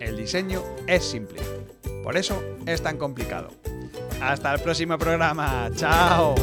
[0.00, 1.40] el diseño es simple.
[2.02, 3.50] Por eso es tan complicado.
[4.20, 5.70] Hasta el próximo programa.
[5.74, 6.34] Chao.